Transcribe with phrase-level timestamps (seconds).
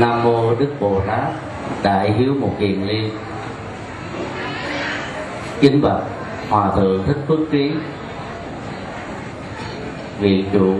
[0.00, 1.24] nam mô đức bồ tát
[1.82, 3.10] đại hiếu một kiền liên.
[5.60, 6.02] Kính bạch
[6.48, 7.72] hòa thượng thích phước trí
[10.18, 10.74] viện chủ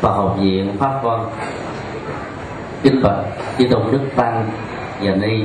[0.00, 1.26] và học viện pháp văn.
[2.82, 3.24] Kính bạch
[3.58, 4.50] chư tôn đức tăng
[5.00, 5.44] và ni.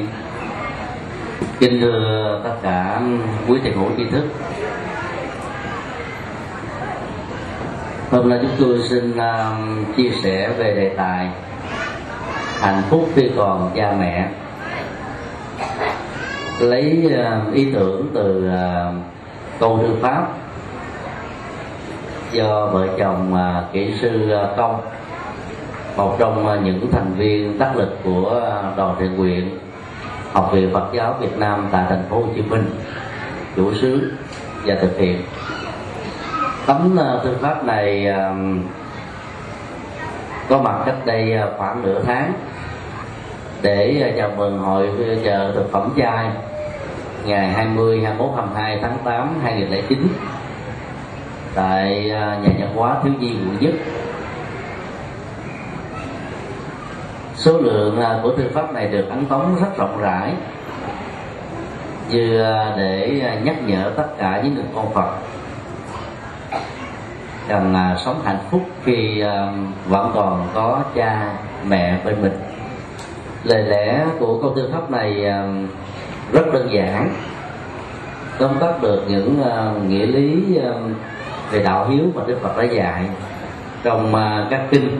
[1.59, 3.01] Kính thưa tất cả
[3.47, 4.27] quý thầy hữu tri thức.
[8.11, 11.29] Hôm nay chúng tôi xin uh, chia sẻ về đề tài
[12.59, 14.27] hạnh phúc khi còn cha mẹ.
[16.59, 18.93] Lấy ờ, ý tưởng từ ờ,
[19.59, 20.27] câu thư pháp
[22.31, 24.81] do vợ chồng ờ, kỹ sư công,
[25.97, 28.41] một trong những thành viên đắc lực của
[28.77, 29.59] đoàn thiện nguyện
[30.33, 32.65] học viện Phật giáo Việt Nam tại thành phố Hồ Chí Minh,
[33.55, 34.11] chủ sứ
[34.65, 35.21] và thực hiện.
[36.65, 38.07] Tấm thư pháp này
[40.49, 42.33] có mặt cách đây khoảng nửa tháng
[43.61, 46.29] để à, chào mừng hội à, chợ thực phẩm chay
[47.25, 50.07] ngày 20, 21, 22 tháng 8 2009
[51.55, 53.73] tại à, nhà văn hóa thiếu nhi quận nhất
[57.35, 60.33] số lượng của thư pháp này được ấn tống rất rộng rãi
[62.09, 62.43] như
[62.77, 65.09] để nhắc nhở tất cả những người con Phật
[67.47, 69.23] rằng sống hạnh phúc khi
[69.87, 71.33] vẫn còn có cha
[71.67, 72.48] mẹ bên mình
[73.43, 75.67] lời lẽ của câu tư pháp này um,
[76.31, 77.09] rất đơn giản.
[78.37, 80.93] Tóm tắt được những um, nghĩa lý um,
[81.51, 83.05] về đạo hiếu mà Đức Phật đã dạy
[83.83, 84.99] trong uh, các kinh.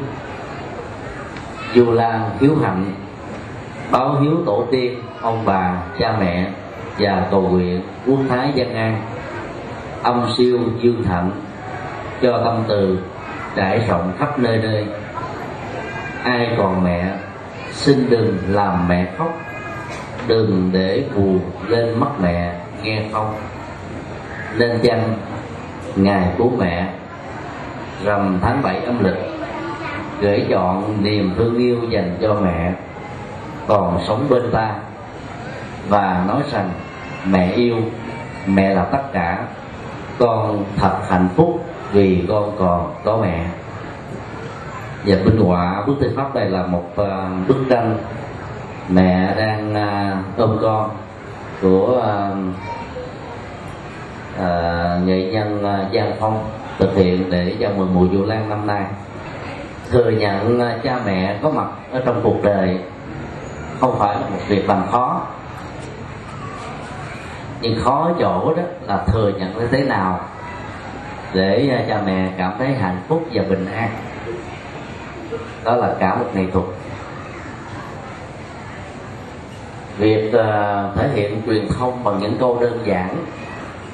[1.76, 2.86] Du lan hiếu hạnh,
[3.92, 6.48] báo hiếu tổ tiên, ông bà, cha mẹ
[7.00, 9.02] và cầu nguyện quốc thái dân an,
[10.04, 11.32] âm siêu dương thạnh
[12.22, 13.00] cho tâm từ
[13.56, 14.86] trải rộng khắp nơi nơi
[16.24, 17.14] ai còn mẹ
[17.80, 19.40] xin đừng làm mẹ khóc.
[20.28, 23.34] Đừng để buồn lên mắt mẹ nghe không
[24.58, 25.14] nên chăng
[25.96, 26.94] ngày của mẹ
[28.04, 29.18] rằm tháng bảy âm lịch,
[30.22, 32.74] gửi chọn niềm thương yêu dành cho mẹ,
[33.68, 34.76] còn sống bên ta,
[35.88, 36.70] và nói rằng
[37.26, 37.76] mẹ yêu,
[38.46, 39.46] mẹ là tất cả.
[40.20, 43.46] Con thật hạnh phúc vì con còn có mẹ
[45.06, 47.98] và minh họa bức thư pháp này là một uh, bức tranh
[48.90, 50.90] mẹ đang uh, ôm con
[51.62, 52.38] của uh,
[54.36, 56.50] uh, nghệ nhân uh, Giang Phong
[56.80, 58.84] thực hiện để chào mừng mùa du lan năm nay.
[59.90, 62.80] Thừa nhận uh, cha mẹ có mặt ở trong cuộc đời
[63.80, 65.22] không phải là một việc làm khó.
[67.62, 70.20] Nhưng khó chỗ đó là thừa nhận như thế nào
[71.34, 73.90] để uh, cha mẹ cảm thấy hạnh phúc và bình an
[75.64, 76.66] đó là cả một nghệ thuật.
[79.98, 83.26] Việc uh, thể hiện truyền thông bằng những câu đơn giản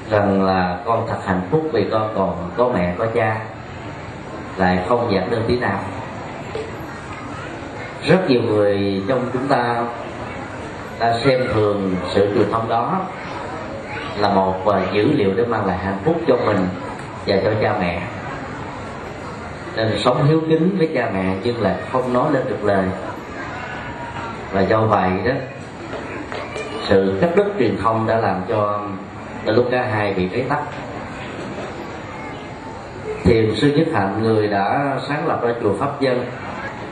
[0.10, 3.42] rằng là con thật hạnh phúc vì con còn có mẹ có cha
[4.58, 5.80] lại không giản đơn tí nào.
[8.04, 9.84] Rất nhiều người trong chúng ta
[11.00, 13.00] ta xem thường sự truyền thông đó
[14.18, 14.56] là một
[14.94, 16.68] dữ liệu để mang lại hạnh phúc cho mình
[17.28, 18.02] và cho cha mẹ
[19.76, 22.86] nên sống hiếu kính với cha mẹ, nhưng là không nói lên được lời.
[24.52, 25.32] Và do vậy đó,
[26.88, 28.82] sự cắt đứt truyền thông đã làm cho
[29.46, 30.60] lúc cả hai bị bế tắc.
[33.24, 36.26] Thiền sư nhất hạnh, người đã sáng lập ra chùa pháp dân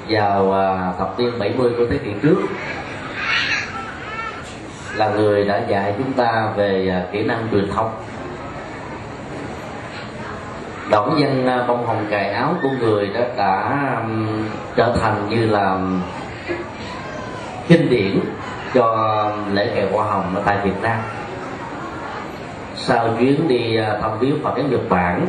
[0.10, 2.38] vào à, thập niên 70 của thế kỷ trước,
[4.96, 7.92] là người đã dạy chúng ta về à, kỹ năng truyền thông
[10.94, 13.78] đỏng dân à, bông hồng cài áo của người đó đã
[14.76, 15.78] trở thành như là
[17.68, 18.20] kinh điển
[18.74, 20.98] cho lễ kèo hoa hồng ở tại Việt Nam.
[22.76, 25.26] Sau chuyến đi à, thăm viếng Phật giáo Nhật Bản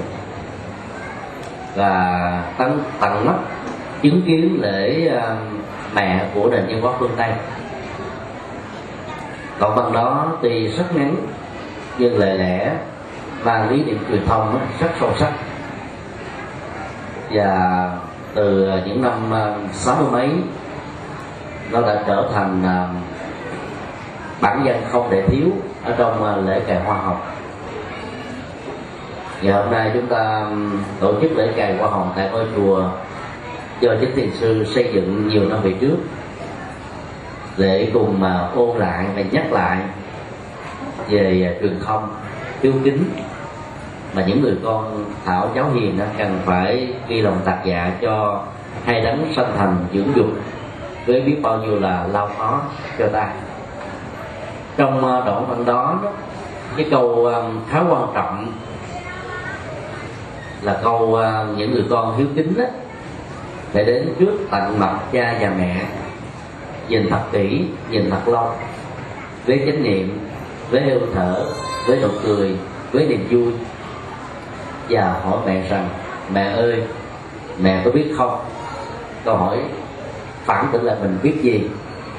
[1.75, 3.35] và tận tận mắt
[4.03, 5.11] chứng kiến lễ
[5.95, 7.31] mẹ của nền văn hóa phương Tây.
[9.61, 11.17] Đoạn bằng đó thì rất ngắn
[11.99, 12.73] nhưng lời lẽ
[13.43, 15.33] và lý niệm truyền thông rất sâu sắc
[17.31, 17.91] và
[18.35, 20.31] từ à, những năm à, sáu mươi mấy,
[21.71, 22.89] nó đã trở thành à,
[24.41, 25.49] bản danh không thể thiếu
[25.85, 27.21] ở trong lễ cài hoa hồng.
[29.43, 30.47] Và hôm nay chúng ta
[31.01, 32.91] tổ chức lễ cài hoa hồng tại ngôi chùa
[33.81, 35.97] do chính thiền sư xây dựng nhiều năm về trước.
[37.57, 39.79] Để cùng mà ôn lại và nhắc lại
[41.09, 42.09] về truyền thông
[42.63, 43.05] hiếu kính
[44.15, 48.43] mà những người con thảo cháu hiền đó cần phải ghi lòng tạc dạ cho
[48.85, 50.27] hai đấng sanh thành dưỡng dục.
[51.07, 52.61] Với biết bao nhiêu là lao khó
[52.99, 53.29] cho ta.
[54.77, 55.99] Trong ờ, đoạn văn đó,
[56.77, 58.47] cái câu ờ, khá quan trọng
[60.63, 62.65] là câu ờ, những người con hiếu kính đó
[63.73, 65.87] phải đến trước tận mặt cha và mẹ
[66.89, 68.51] nhìn thật kỹ nhìn thật lâu
[69.47, 70.19] với chánh niệm
[70.71, 71.45] với hơi thở
[71.87, 72.57] với nụ cười
[72.93, 73.53] với niềm vui
[74.89, 75.89] và hỏi mẹ rằng,
[76.33, 76.83] mẹ ơi,
[77.59, 78.39] mẹ có biết không?
[79.25, 79.59] Câu hỏi
[80.45, 81.69] phản tự là mình biết gì?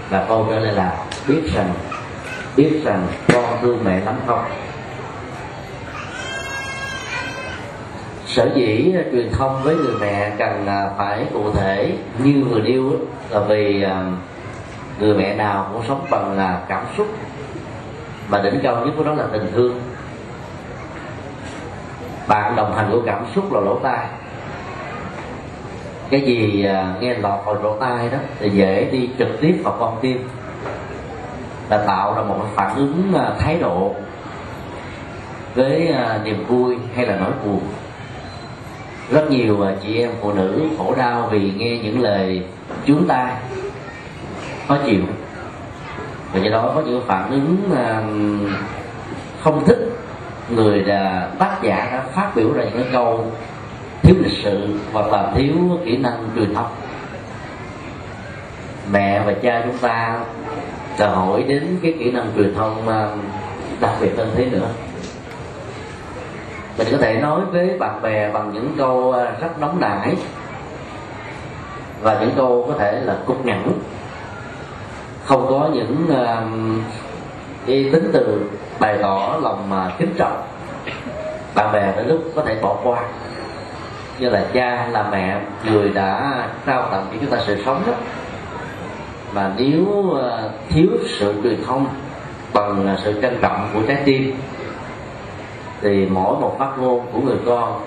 [0.09, 0.97] Và câu trả lời là,
[1.27, 1.73] biết rằng
[2.55, 4.43] biết rằng con thương mẹ lắm không?
[8.25, 10.65] Sở dĩ truyền thông với người mẹ cần
[10.97, 14.03] phải cụ thể như người yêu là vì à,
[14.99, 17.07] người mẹ nào cũng sống bằng là cảm xúc.
[18.29, 19.79] Và đỉnh cao nhất của đó là tình thương
[22.27, 24.05] bạn đồng hành của cảm xúc là lỗ tai.
[26.09, 29.75] Cái gì à, nghe lọt vào lỗ tai đó, thì dễ đi trực tiếp vào
[29.79, 30.27] con tim.
[31.69, 33.95] Là tạo ra một phản ứng à, thái độ
[35.55, 37.61] với à, niềm vui hay là nỗi buồn.
[39.11, 42.43] Rất nhiều chị em phụ nữ khổ đau vì nghe những lời
[42.85, 43.31] chúng ta
[44.67, 45.01] khó chịu.
[46.33, 47.57] Và do đó có những phản ứng
[49.43, 49.94] không thích
[50.49, 53.31] người là tác giả đã phát biểu ra những cái câu
[54.01, 55.53] thiếu lịch sự hoặc là thiếu
[55.85, 56.71] kỹ năng truyền thông.
[58.91, 60.19] Mẹ và cha chúng ta
[60.99, 63.07] đòi hỏi đến cái kỹ năng truyền thông à,
[63.79, 64.67] đặc biệt hơn thế nữa.
[66.77, 70.15] Mình có thể nói với bạn bè bằng những câu à, rất nóng nảy
[72.01, 73.79] và những câu có thể là cục nhẫn
[75.25, 76.41] không có những à,
[77.67, 78.49] cái tính từ
[78.79, 80.43] bày tỏ lòng mà kính trọng.
[81.55, 82.99] Bạn bè đến lúc có thể bỏ qua.
[84.19, 85.39] Như là cha, là mẹ,
[85.71, 87.93] người đã trao tặng cho chúng ta sự sống đó.
[89.33, 90.87] Mà nếu à, thiếu
[91.19, 91.87] sự truyền thông
[92.53, 94.39] bằng sự trân trọng của trái tim,
[95.81, 97.81] thì mỗi một phát ngôn của người con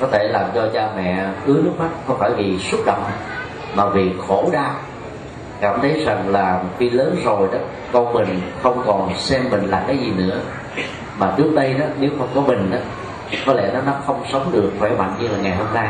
[0.00, 3.04] có thể làm cho cha mẹ ứa nước mắt, không phải vì xúc động,
[3.74, 4.70] mà vì khổ đau
[5.60, 7.58] cảm thấy rằng là khi lớn rồi đó
[7.92, 10.40] con mình không còn xem mình là cái gì nữa.
[11.18, 12.78] Mà trước đây đó nếu không có mình đó
[13.46, 15.88] có lẽ nó nó không sống được khỏe mạnh như là ngày hôm nay.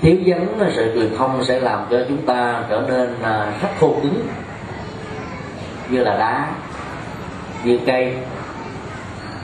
[0.00, 3.96] Thiếu vắng sự truyền thông sẽ làm cho chúng ta trở nên à, rất khô
[4.02, 4.26] cứng
[5.88, 6.46] như là đá
[7.64, 8.16] như cây.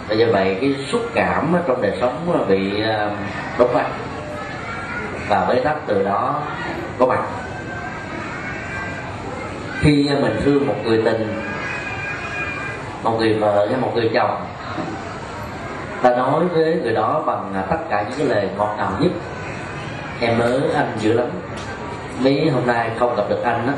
[0.09, 3.11] Và do vậy cái xúc cảm trong đời sống bị à,
[3.59, 3.71] đốt
[5.29, 6.43] và bế tắc từ đó
[6.99, 7.21] có mặt
[9.81, 11.35] khi mình thương một người tình,
[13.03, 14.45] một người vợ hay một người chồng
[16.03, 19.13] ta nói với người đó bằng à, tất cả những cái lời ngọt ngào nhất,
[20.21, 21.27] em nhớ anh dữ lắm.
[22.21, 23.73] Mấy hôm nay không gặp được anh á,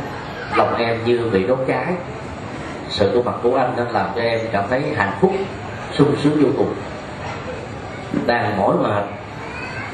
[0.57, 1.87] lòng em như bị đốt cháy.
[2.89, 5.33] Sự có mặt của anh đã làm cho em cảm thấy hạnh phúc,
[5.93, 6.75] sung sướng vô cùng.
[8.27, 9.05] Đang mỏi mệt,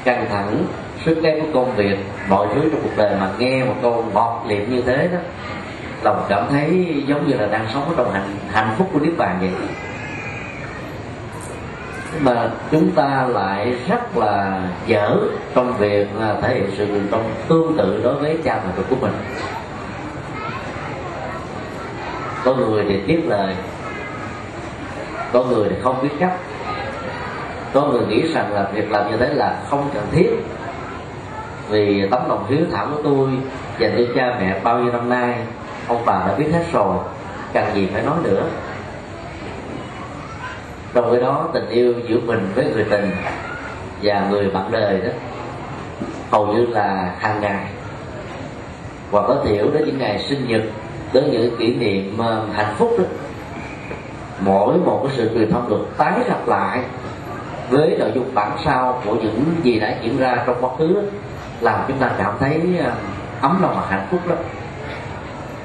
[0.04, 0.64] căng thẳng,
[1.04, 1.96] sức ép của công việc,
[2.28, 5.18] mọi thứ trong cuộc đời mà nghe một câu ngọt liệm như thế đó
[6.06, 9.36] lòng cảm thấy giống như là đang sống trong hạnh hạnh phúc của niết bàn
[9.40, 9.50] vậy.
[12.20, 15.16] Mà chúng ta lại rất là dở
[15.54, 18.96] trong việc là thể hiện sự truyền trong tương tự đối với cha mẹ của
[19.00, 19.12] mình.
[22.44, 23.54] Có người thì tiếc lời,
[25.32, 26.36] có người thì không biết cách.
[27.72, 30.30] Có người nghĩ rằng là việc làm như thế là không cần thiết.
[31.68, 33.28] Vì tấm lòng hiếu thảo của tôi
[33.78, 35.34] dành cho cha mẹ bao nhiêu năm nay
[35.88, 36.96] ông bà đã biết hết rồi
[37.52, 38.44] cần gì phải nói nữa.
[40.94, 43.10] Trong cái đó tình yêu giữa mình với người tình
[44.02, 45.10] và người bạn đời đó
[46.30, 47.66] hầu như là hàng ngày.
[49.10, 50.62] Hoặc có thiểu đến những ngày sinh nhật
[51.12, 52.18] đến những kỷ niệm
[52.52, 53.04] hạnh phúc đó
[54.40, 56.80] mỗi một cái sự truyền thông được tái lập lại
[57.70, 61.00] với nội dung bản sao của những gì đã diễn ra trong quá khứ đó,
[61.60, 62.92] làm chúng ta cảm thấy à,
[63.40, 64.38] ấm lòng và hạnh phúc lắm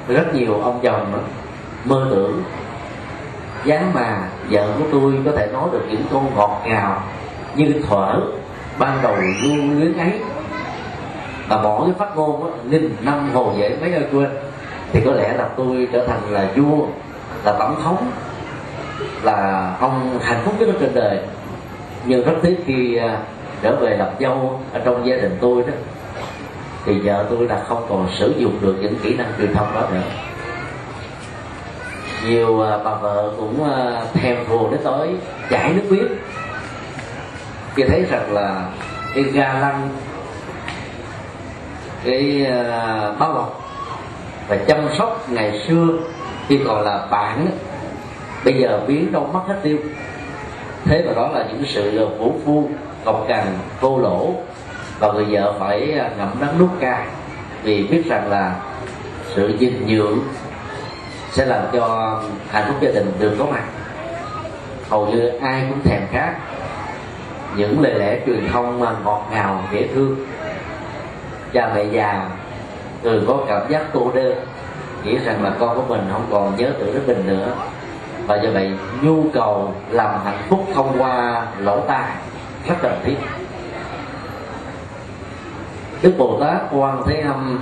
[0.08, 1.18] rất nhiều ông chồng đó,
[1.84, 2.42] mơ tưởng
[3.64, 7.02] dáng mà vợ của tôi có thể nói được những câu ngọt ngào
[7.54, 8.20] như thuở
[8.78, 10.12] ban đầu luôn luyến ấy
[11.48, 14.28] mà bỏ cái phát ngôn đó, nghìn năm hồ dễ mấy ơi quên.
[14.92, 16.86] Thì có lẽ là tôi trở thành là vua
[17.44, 18.10] là tổng thống
[19.22, 21.18] là ông hạnh phúc nhất trên đời.
[22.04, 23.18] Nhưng rất tiếc khi à,
[23.62, 25.72] trở về làm dâu ở trong gia đình tôi đó
[26.84, 29.88] thì vợ tôi là không còn sử dụng được những kỹ năng truyền thông đó
[29.90, 30.02] nữa.
[32.26, 35.08] Nhiều à, bà vợ cũng à, thèm vô đến tối
[35.50, 36.08] chảy nước miếng.
[37.74, 38.68] Khi thấy rằng là
[39.14, 39.88] cái ga lăng,
[42.04, 43.70] cái à, bao bọc
[44.48, 45.86] và chăm sóc ngày xưa
[46.48, 47.46] khi còn là bạn
[48.44, 49.78] bây giờ biến đâu mất hết tiêu.
[50.84, 52.70] Thế mà đó là những sự vũ phu,
[53.04, 53.46] cọc cằn,
[53.80, 54.34] vô lỗ
[55.02, 57.06] và người vợ phải ngậm đắng nuốt cay,
[57.62, 58.54] vì biết rằng là
[59.34, 60.18] sự dinh dưỡng
[61.32, 62.16] sẽ làm cho
[62.50, 63.62] hạnh phúc gia đình được có mặt.
[64.90, 66.34] Hầu như ai cũng thèm khát
[67.56, 70.16] những lời lẽ truyền thông mà ngọt ngào, dễ thương.
[71.52, 72.30] Cha mẹ già
[73.02, 74.34] thường có cảm giác cô đơn,
[75.04, 77.54] nghĩ rằng là con của mình không còn nhớ tưởng đến mình nữa.
[78.26, 82.10] Và do vậy, nhu cầu làm hạnh phúc thông qua lỗ tai
[82.68, 83.16] rất cần thiết
[86.02, 87.58] đức bồ tát quan thế âm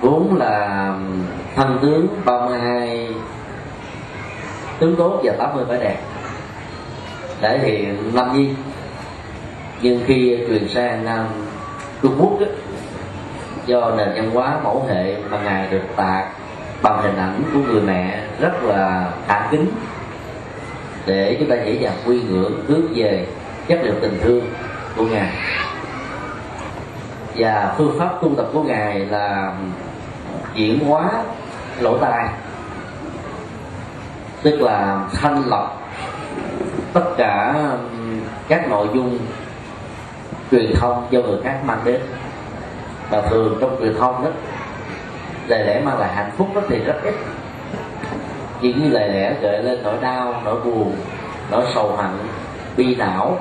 [0.00, 0.92] vốn là
[1.56, 3.08] thân tướng 32
[4.78, 5.96] tướng tốt và 80 vẻ đẹp
[7.40, 8.50] thể hiện năm nhi
[9.82, 11.26] nhưng khi truyền sang nam
[12.02, 12.46] trung quốc đó,
[13.66, 16.26] do nền văn hóa mẫu hệ mà ngài được tạc
[16.82, 19.66] bằng hình ảnh của người mẹ rất là thả kính
[21.06, 23.26] để chúng ta dễ dàng quy ngưỡng hướng về
[23.68, 24.44] chất liệu tình thương
[24.96, 25.30] của ngài
[27.36, 29.52] và phương pháp tu tập của ngài là
[30.54, 31.10] chuyển hóa
[31.80, 32.28] lỗ tai,
[34.42, 35.82] tức là thanh lọc
[36.92, 37.54] tất cả
[38.48, 39.18] các nội dung
[40.50, 42.00] truyền thông do người khác mang đến.
[43.10, 44.30] Và thường trong truyền thông đó,
[45.46, 47.14] lời lẽ mang lại hạnh phúc đó thì rất ít.
[48.60, 50.96] Chỉ như lời lẽ gợi lên nỗi đau, nỗi buồn,
[51.50, 52.10] nỗi sầu hận,
[52.76, 53.38] bi não.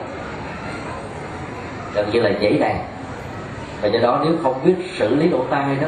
[1.93, 2.77] Gần như là dễ đàn
[3.85, 5.87] và do đó nếu không biết xử lý lỗ tai đó,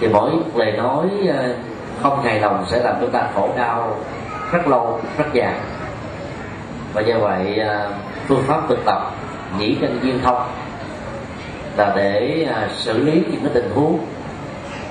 [0.00, 1.54] thì mỗi lời nói ờ,
[2.02, 3.96] không hài lòng sẽ làm chúng ta khổ đau,
[4.52, 5.54] rất lâu, rất dài.
[6.92, 7.90] Và do vậy ờ,
[8.26, 9.10] phương pháp thực tập
[9.58, 10.42] nhĩ chân duyên thông
[11.76, 13.98] là để ờ, xử lý những cái tình huống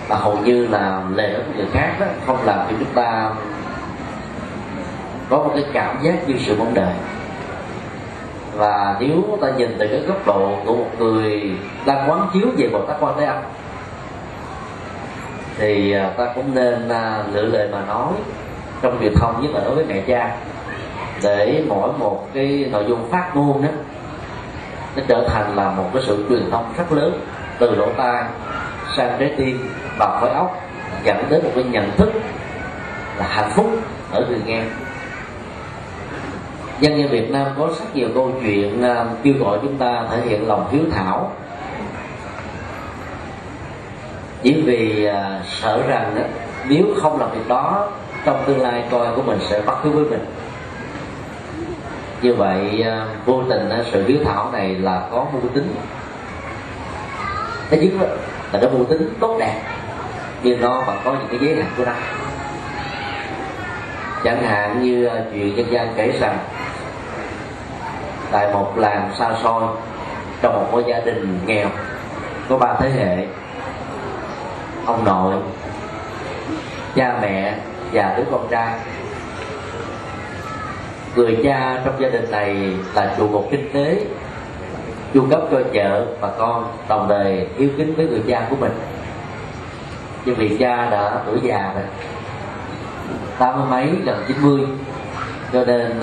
[0.09, 3.31] mà hầu như là lời nói của người khác đó không làm cho chúng ta
[5.29, 6.93] có một cái cảm giác như sự mong đợi
[8.57, 11.51] và nếu ta nhìn từ cái góc độ của một người
[11.85, 13.37] đang quán chiếu về bồ tát quan thế âm,
[15.57, 18.13] thì à, ta cũng nên à, lựa lời mà nói
[18.81, 20.37] trong truyền thông, nhất là đối với mẹ cha,
[21.23, 23.69] để mỗi một cái nội dung phát ngôn đó,
[24.95, 27.21] nó trở thành là một cái sự truyền thông rất lớn,
[27.59, 28.23] từ lỗ tai
[28.97, 30.61] sang trái tim và khối óc
[31.03, 32.11] dẫn đến một cái nhận thức
[33.17, 33.65] là hạnh phúc
[34.11, 34.63] ở người nghe
[36.79, 40.21] dân gian Việt Nam có rất nhiều câu chuyện uh, kêu gọi chúng ta thể
[40.25, 41.31] hiện lòng hiếu thảo.
[44.43, 45.15] Chỉ vì uh,
[45.61, 46.21] sợ rằng đó,
[46.67, 47.89] nếu không làm việc đó
[48.25, 50.25] trong tương lai con của mình sẽ bắt cứ với mình.
[52.21, 55.75] Như vậy uh, vô tình uh, sự hiếu thảo này là có mưu tính.
[57.69, 57.91] Thứ nhất
[58.51, 59.61] là nó mưu tính tốt đẹp
[60.43, 61.93] nhưng nó vẫn có những cái giới hạn của nó.
[64.23, 66.37] Chẳng hạn như chuyện dân gian kể rằng
[68.31, 69.63] tại một làng xa xôi,
[70.41, 71.69] trong một ngôi gia đình nghèo,
[72.49, 73.25] có ba thế hệ.
[74.85, 75.33] Ông nội,
[76.95, 77.57] cha mẹ
[77.93, 78.73] và đứa con trai.
[81.15, 84.05] Người cha trong gia đình này là trụ cột kinh tế,
[85.13, 88.73] chu cấp cho vợ và con, đồng đời yêu kính với người cha của mình.
[90.25, 91.83] Nhưng vì cha đã tuổi già rồi,
[93.37, 94.61] tám mươi mấy, gần chín mươi
[95.53, 95.99] cho nên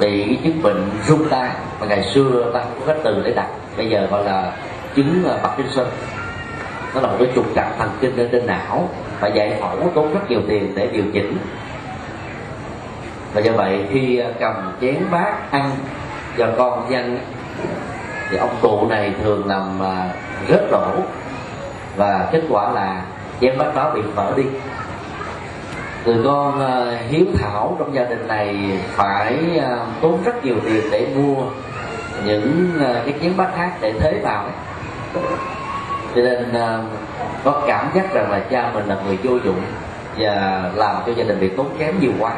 [0.00, 1.50] bị bị chứng bệnh rung tay
[1.80, 3.46] mà ngày xưa ta cũng có cách từ để đặt.
[3.76, 4.52] Bây giờ gọi là
[4.94, 5.86] chứng uh, Parkinson.
[6.94, 8.88] Nó là một cái trục trặc thần kinh ở trên não
[9.20, 11.36] và giải phẫu tốn rất nhiều tiền để điều chỉnh.
[13.34, 15.70] Và do vậy khi à, cầm chén bát ăn
[16.38, 17.18] cho con dân
[18.30, 19.78] thì ông cụ này thường làm
[20.48, 20.92] rớt rất lỗ.
[21.96, 23.02] Và kết quả là
[23.40, 24.44] chén bát đó bị vỡ đi
[26.06, 30.82] người con ờ, hiếu thảo trong gia đình này phải ờ, tốn rất nhiều tiền
[30.90, 31.42] để mua
[32.24, 34.52] những ờ, cái chiến bát khác để thế vào ấy.
[36.14, 36.54] cho nên
[37.44, 39.60] có cảm giác rằng là cha mình là người vô dụng
[40.18, 42.32] và làm cho gia đình bị tốn kém nhiều quá.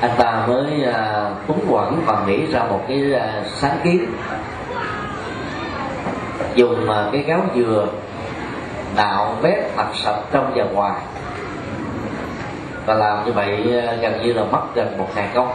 [0.00, 3.12] Anh ta mới uh, túng quẩn và nghĩ ra một cái
[3.46, 4.06] sáng kiến.
[6.54, 7.86] Dùng cái gáo dừa
[8.96, 11.00] nạo bếp mặt sạch trong và ngoài
[12.86, 15.54] và làm như vậy ờ, gần như là mất gần một ngàn công.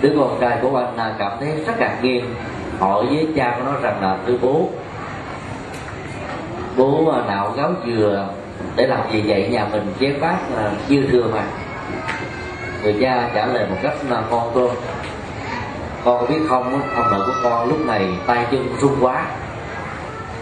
[0.00, 2.34] Đứa con trai của anh à, cảm thấy rất ngạc nhiên
[2.78, 4.68] hỏi với cha của nó rằng là, thưa bố
[6.76, 8.28] bố à, nạo gáo dừa
[8.76, 9.48] để làm gì vậy?
[9.48, 10.36] Nhà mình chế phát
[10.88, 11.42] chưa dư thừa mà.
[12.82, 14.70] Người cha trả lời một cách là con tôi
[16.04, 19.26] con có biết không ông nội của con lúc này tay chân run quá,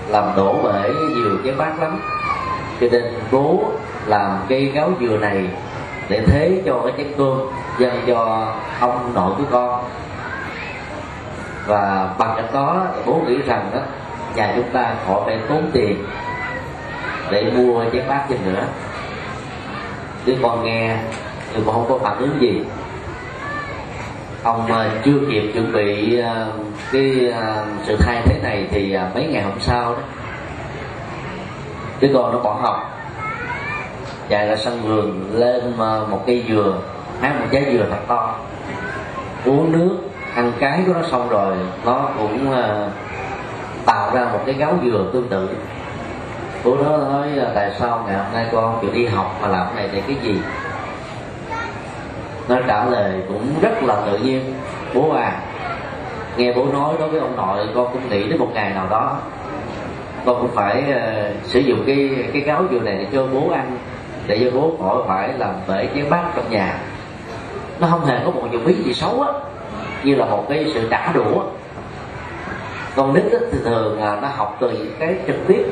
[0.09, 2.01] làm đổ bể nhiều cái bát lắm.
[2.81, 3.73] Cho nên bố
[4.07, 5.47] làm cây gáo dừa này
[6.09, 7.39] để thế cho cái chén cơm
[7.79, 9.85] dành cho ông nội của con.
[11.67, 13.81] Và bằng cách đó, bố nghĩ rằng đó,
[14.35, 16.05] nhà chúng ta khỏi phải tốn tiền
[17.31, 18.65] để mua chén bát thêm nữa.
[20.27, 20.97] Đứa con nghe,
[21.55, 22.63] nhưng mà không có phản ứng gì.
[24.43, 26.53] Ông ờ, chưa kịp chuẩn bị ờ,
[26.93, 30.01] cái ờ, sự thay thế này thì mấy ngày hôm sau đó,
[32.01, 32.90] đứa con nó bỏ học.
[34.31, 35.77] Dạ, chạy ra sân vườn lên
[36.11, 36.75] một cây dừa
[37.21, 38.35] hái một trái dừa thật to.
[39.45, 39.97] Uống nước
[40.35, 42.93] ăn cái của nó xong rồi nó cũng uh,
[43.87, 45.49] tạo ra một cái gáo dừa tương tự.
[46.65, 49.77] Bố nó nói ờ, tại sao ngày hôm nay con chịu đi học mà làm
[49.77, 50.41] này để cái gì?
[52.49, 54.55] Nó trả lời cũng rất là tự nhiên.
[54.95, 55.41] Bố à
[56.37, 59.19] nghe bố nói đối với ông nội con cũng nghĩ đến một ngày nào đó.
[60.25, 63.79] Con cũng phải uh, sử dụng cái cái gáo dừa này để cho bố ăn
[64.31, 66.79] để cho bố khỏi phải làm bể cái bát trong nhà.
[67.81, 69.33] Nó không hề có một dụng ý gì xấu á,
[70.05, 71.43] như là một cái sự trả đũa.
[72.97, 75.65] Con nít thì thường là nó học từ những cái trực tiếp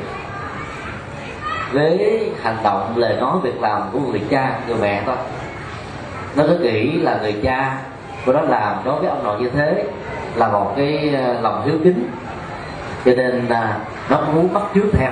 [1.71, 5.15] với hành động, lời nói, việc làm của người cha, người mẹ thôi.
[6.35, 7.77] Nó cứ nghĩ là người cha
[8.25, 9.83] của nó làm đối với ông nội như thế
[10.35, 12.09] là một cái ờ, lòng hiếu kính.
[13.05, 13.77] Cho nên là
[14.09, 15.11] nó muốn bắt chước theo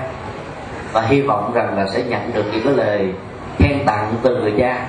[0.93, 3.13] và hy vọng rằng là sẽ nhận được những cái lời
[3.57, 4.87] khen tặng từ người cha.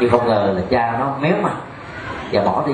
[0.00, 1.54] Nhưng không ngờ là cha nó méo mặt
[2.32, 2.72] và bỏ đi.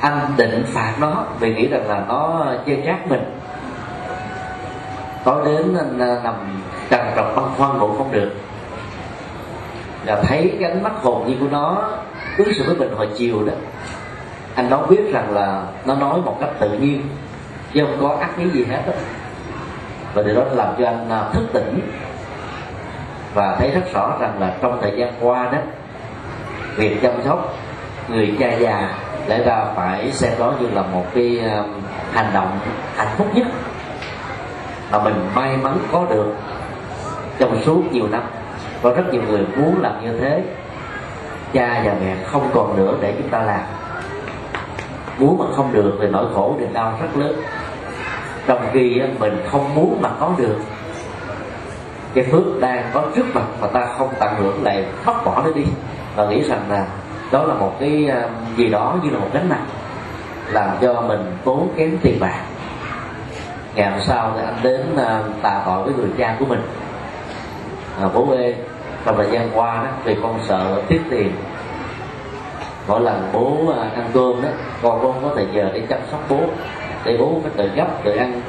[0.00, 3.36] Anh định phạt nó vì nghĩ rằng là nó chê trách mình.
[5.24, 6.34] Tối đến anh nằm
[6.90, 8.30] trần trọc băn khoăn ngủ không được.
[10.04, 11.90] Là thấy cái ánh mắt hồn nhiên của nó
[12.38, 13.52] ứng xử với mình hồi chiều đó.
[14.54, 17.02] Anh đó biết rằng là nó nói một cách tự nhiên,
[17.72, 18.92] chứ không có ác ý gì hết đó.
[20.14, 21.80] và điều đó làm cho anh à, thức tỉnh
[23.34, 25.58] và thấy rất rõ rằng là trong thời gian qua đó,
[26.76, 27.54] việc chăm sóc
[28.08, 28.94] người cha già
[29.26, 32.58] lẽ ra phải xem đó như là một cái um, hành động
[32.96, 33.46] hạnh phúc nhất
[34.92, 36.34] mà mình may mắn có được
[37.38, 38.22] trong suốt nhiều năm.
[38.82, 40.42] Có rất nhiều người muốn làm như thế,
[41.52, 43.60] cha và mẹ không còn nữa để chúng ta làm.
[45.18, 47.42] Muốn mà không được thì nỗi khổ niềm đau rất lớn.
[48.46, 50.56] Trong khi mình không muốn mà có được
[52.14, 55.50] cái phước đang có trước mặt mà ta không tận hưởng lại thoát bỏ nó
[55.50, 55.64] đi.
[56.16, 56.86] Và nghĩ rằng là
[57.32, 59.66] đó là một cái ờ, gì đó như là một gánh nặng
[60.52, 62.40] làm cho mình tốn kém tiền bạc.
[63.74, 66.62] Ngày hôm sau thì anh đến ờ, tà tạ tội với người cha của mình.
[68.00, 68.54] À, bố ơi
[69.04, 71.32] trong thời gian qua đó vì con sợ tiết tiền.
[72.88, 74.48] Mỗi lần bố ăn cơm đó
[74.82, 76.40] con không có thời giờ để chăm sóc bố.
[77.04, 78.40] Để bố phải tự gấp tự ăn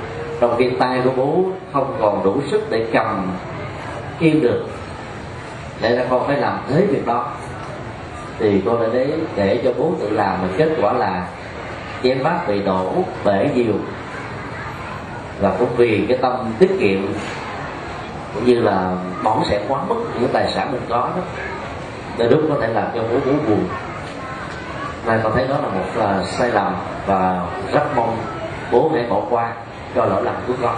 [0.41, 3.31] trong khi tay của bố không còn đủ sức để cầm
[4.19, 4.65] kim được.
[5.81, 7.31] Để ra con phải làm thế việc đó.
[8.39, 11.27] Thì con đã đấy để cho bố tự làm mà kết quả là
[12.03, 12.91] chén bát bị đổ
[13.25, 13.73] bể nhiều.
[15.39, 17.07] Và cũng vì cái tâm tiết kiệm
[18.33, 21.23] cũng như là bỏ sẽ quá mất những tài sản mình có đó
[22.17, 23.65] để lúc có thể làm cho bố bố buồn.
[25.05, 26.75] Nên con thấy đó là một uh, sai lầm
[27.05, 27.41] và
[27.73, 28.17] rất mong
[28.71, 29.53] bố hãy bỏ qua
[29.95, 30.75] cho lỗi lầm của con.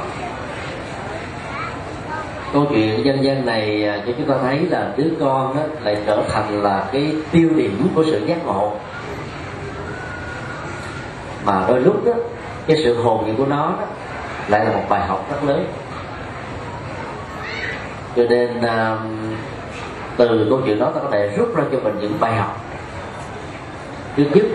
[2.54, 5.97] Câu chuyện dân dân này à, cho chúng ta thấy là đứa con đó lại
[6.06, 8.73] trở thành là cái tiêu điểm của sự giác ngộ.
[11.45, 12.13] Mà đôi lúc đó
[12.67, 13.86] cái sự hồn nhiên của nó đó,
[14.47, 15.65] lại là một bài học rất lớn.
[18.15, 18.99] Cho nên uh,
[20.17, 22.62] từ câu chuyện đó ta có thể rút ra cho mình những bài học.
[24.17, 24.45] Thứ nhất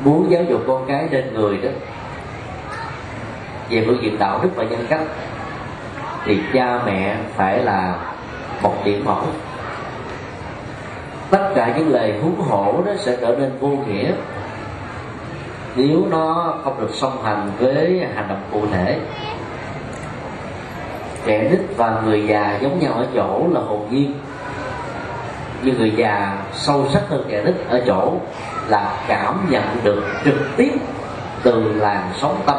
[0.00, 1.68] muốn giáo dục con cái nên người đó
[3.70, 5.00] về phương diện đạo đức và nhân cách.
[6.24, 7.94] Thì cha mẹ phải là
[8.62, 9.22] một điểm mẫu.
[11.30, 14.12] Tất cả những lời huống hổ đó sẽ trở nên vô nghĩa
[15.76, 18.98] nếu nó không được song hành với hành động cụ thể.
[21.26, 24.14] Trẻ nít và người già giống nhau ở chỗ là hồn nhiên,
[25.62, 28.12] nhưng người già sâu sắc hơn trẻ nít ở chỗ
[28.68, 30.72] là cảm nhận được trực tiếp
[31.42, 32.56] từ làn sóng tâm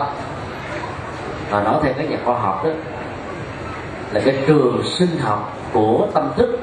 [1.51, 2.69] và nói theo các nhà khoa học đó,
[4.11, 6.59] là cái trường sinh học của tâm thức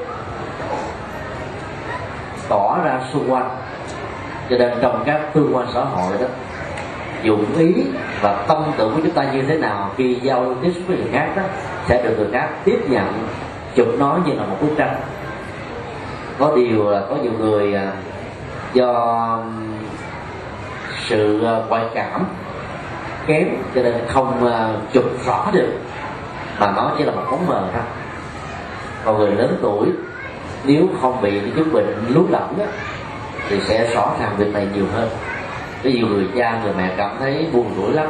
[2.49, 3.49] tỏ ra xung quanh.
[4.49, 6.27] Cho nên trong các tương quan xã hội đó,
[7.23, 7.73] dụng ý
[8.21, 11.33] và tâm tưởng của chúng ta như thế nào khi giao tiếp với người khác
[11.35, 11.43] đó,
[11.87, 13.13] sẽ được người khác tiếp nhận.
[13.75, 14.95] Chụp nó như là một bức tranh.
[16.39, 17.91] Có điều là có nhiều người à,
[18.73, 19.39] do
[21.07, 22.25] sự à, quay cảm
[23.29, 25.71] kém cho nên không uh, chụp rõ được.
[26.59, 27.83] Mà nó chỉ là một bóng mờ thôi.
[29.05, 29.87] Còn người lớn tuổi
[30.63, 32.65] nếu không bị những chứng bệnh lú lẫn á,
[33.49, 35.09] thì sẽ rõ ràng việc này nhiều hơn.
[35.83, 38.07] Ví dụ người cha người mẹ cảm thấy buồn rủi lắm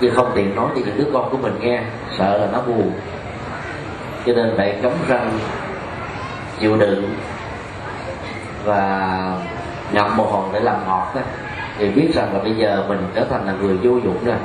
[0.00, 1.82] nhưng không tiện nói cho những đứa con của mình nghe
[2.18, 2.92] sợ là nó buồn.
[4.26, 5.38] Cho nên phải cấm răng
[6.60, 7.14] chịu đựng
[8.64, 9.16] và
[9.92, 11.20] ngậm một hòn để làm ngọt đó
[11.78, 14.36] thì biết rằng là bây giờ mình trở thành là người vô dụng rồi.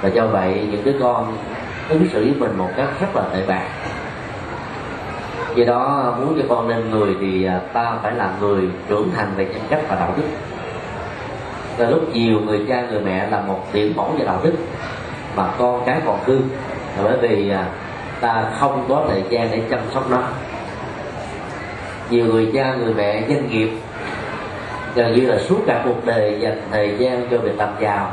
[0.00, 1.36] Và do vậy, những đứa con
[1.88, 3.68] ứng xử với mình một cách rất là tệ bạc.
[5.54, 9.32] Do đó, muốn cho con nên người thì à, ta phải là người trưởng thành
[9.36, 10.22] về nhân cách và đạo đức.
[11.78, 14.54] Là lúc nhiều người cha, người mẹ là một điểm mẫu về đạo đức,
[15.36, 16.38] mà con cái còn hư
[16.96, 17.66] là bởi vì à,
[18.20, 20.22] ta không có thời gian để chăm sóc nó.
[22.10, 23.70] Nhiều người cha, người mẹ, doanh nghiệp
[24.96, 28.10] gần như là suốt cả cuộc đời dành thời gian cho việc làm giàu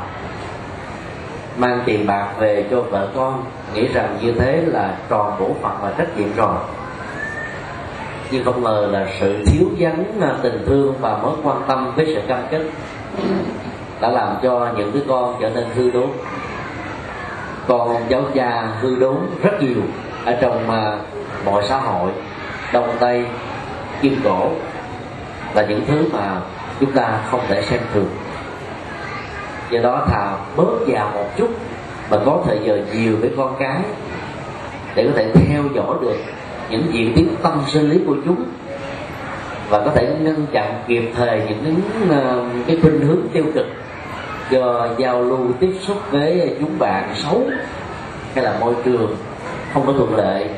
[1.56, 3.44] mang tiền bạc về cho vợ con,
[3.74, 6.56] nghĩ rằng như thế là tròn bổn phận và trách nhiệm rồi.
[8.30, 12.06] Nhưng không ngờ là sự thiếu vắng à, tình thương và mối quan tâm với
[12.06, 12.62] sự cam kết
[14.00, 16.08] đã làm cho những đứa con trở nên hư đốn.
[17.66, 19.82] Con giáo cha hư đốn rất nhiều
[20.24, 20.98] ở trong mà
[21.44, 22.10] mọi xã hội,
[22.72, 23.26] đông tây,
[24.00, 24.50] kim cổ
[25.54, 26.40] là những thứ mà
[26.80, 28.08] chúng ta không thể xem thường.
[29.70, 31.48] Do đó thà bớt già một chút,
[32.10, 33.78] mà có thời giờ nhiều với con cái,
[34.94, 36.16] để có thể theo dõi được
[36.70, 38.44] những diễn biến tâm sinh lý của chúng,
[39.68, 43.66] và có thể ngăn chặn kịp thời những ờ, cái khuynh hướng tiêu cực
[44.50, 47.42] do giao lưu tiếp xúc với chúng bạn xấu
[48.34, 49.16] hay là môi trường
[49.74, 50.48] không có thuận lợi,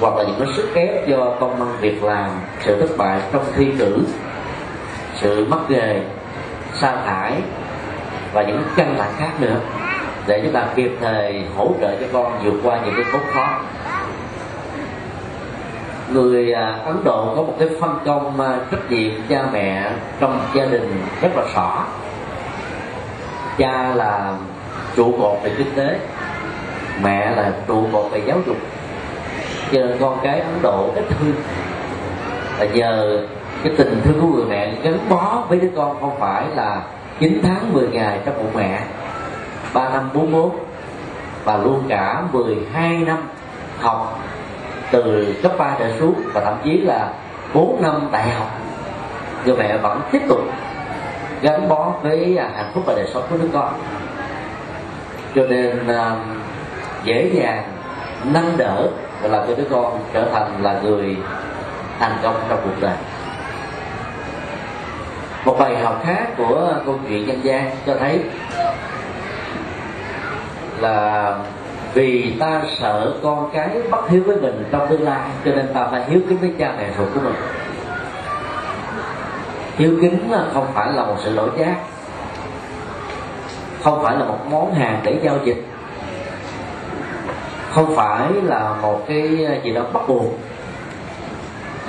[0.00, 3.44] hoặc là những cái sức ép do công ăn việc làm, sự thất bại trong
[3.56, 3.98] thi cử
[5.20, 6.00] sự mất nghề,
[6.74, 7.32] sa thải
[8.32, 9.60] và những căng thẳng khác nữa
[10.26, 13.58] để chúng ta kịp thời hỗ trợ cho con vượt qua những cái khốn khó.
[16.08, 20.40] Người à, ấn độ có một cái phân công à, trách nhiệm cha mẹ trong
[20.54, 21.84] gia đình rất là rõ
[23.58, 24.36] cha là
[24.96, 25.98] trụ cột về kinh tế,
[27.02, 28.56] mẹ là trụ cột về giáo dục.
[29.72, 31.34] Cho nên con cái ấn độ ít thương
[32.58, 33.26] và nhờ
[33.64, 36.82] cái tình thương của người mẹ gắn bó với đứa con không phải là
[37.18, 38.80] 9 tháng 10 ngày trong bụng mẹ.
[39.72, 40.52] 3 năm 41
[41.44, 43.18] và luôn cả 12 năm
[43.80, 44.18] học
[44.90, 47.12] từ cấp 3 trở xuống và thậm chí là
[47.54, 48.48] 4 năm đại học.
[49.44, 50.40] Người mẹ vẫn tiếp tục
[51.42, 53.72] gắn bó với à, hạnh phúc và đời sống của đứa con.
[55.34, 56.18] Cho nên uh,
[57.04, 57.64] dễ dàng
[58.24, 58.88] nâng đỡ
[59.22, 61.16] và làm cho đứa con trở thành là người
[61.98, 62.96] thành công trong cuộc đời
[65.50, 68.20] một bài học khác của câu chuyện dân gian cho thấy
[70.80, 71.34] là
[71.94, 75.86] vì ta sợ con cái bất hiếu với mình trong tương lai, cho nên ta
[75.90, 77.34] phải hiếu kính với cha mẹ ruột của mình.
[79.76, 81.76] Hiếu kính không phải là một sự lỗi giác,
[83.82, 85.66] không phải là một món hàng để giao dịch,
[87.70, 90.38] không phải là một cái gì đó bắt buộc,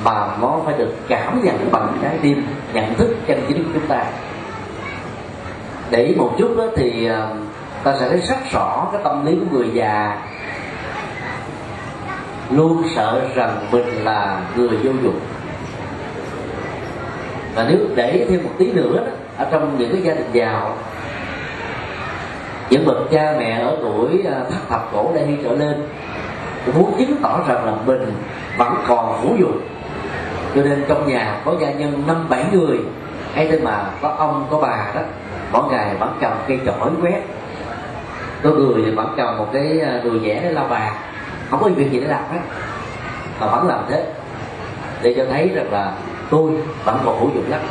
[0.04, 3.88] mà nó phải được cảm nhận bằng trái tim nhận thức chân chính của chúng
[3.88, 4.06] ta.
[5.90, 7.30] Để ý một chút đó thì ờ,
[7.84, 10.22] ta sẽ thấy rất rõ cái tâm lý của người già.
[12.52, 15.20] Luôn sợ rằng mình là người vô dụng.
[17.56, 20.76] Và nếu để thêm một tí nữa đó, ở trong những cái gia đình giàu
[22.72, 25.84] những bậc cha mẹ ở tuổi ờ, thất thập cổ đây trở lên
[26.66, 28.14] cũng muốn chứng tỏ rằng là mình
[28.58, 29.62] vẫn còn hữu dụng
[30.56, 32.78] cho nên trong nhà có gia nhân năm bảy người.
[33.34, 35.02] Hay thế mà có ông có bà đó.
[35.52, 37.22] Mỗi ngày vẫn cầm cây chổi quét.
[38.44, 40.94] Có người thì vẫn cầm một cái à, đùi vẽ để lau bàn.
[41.50, 42.40] Không có việc gì để làm hết.
[43.40, 44.06] Mà vẫn làm thế.
[45.02, 45.92] Để cho thấy rằng là
[46.30, 46.52] tôi
[46.86, 47.62] vẫn còn hữu dụng lắm.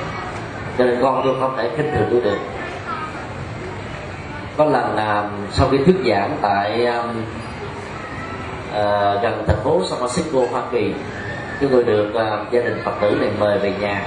[0.78, 2.38] Cho nên con tôi không thể khinh thường tôi được.
[4.56, 7.14] Có lần là sau khi thuyết giảng tại uh,
[9.22, 10.94] gần thành phố San Francisco Hoa Kỳ
[11.60, 14.02] chúng tôi được uh, gia đình phật tử này mời về nhà.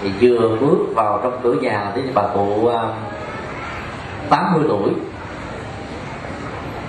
[0.00, 2.94] Thì vừa bước vào trong cửa nhà thì bà cụ à, uh,
[4.30, 4.90] 80 tuổi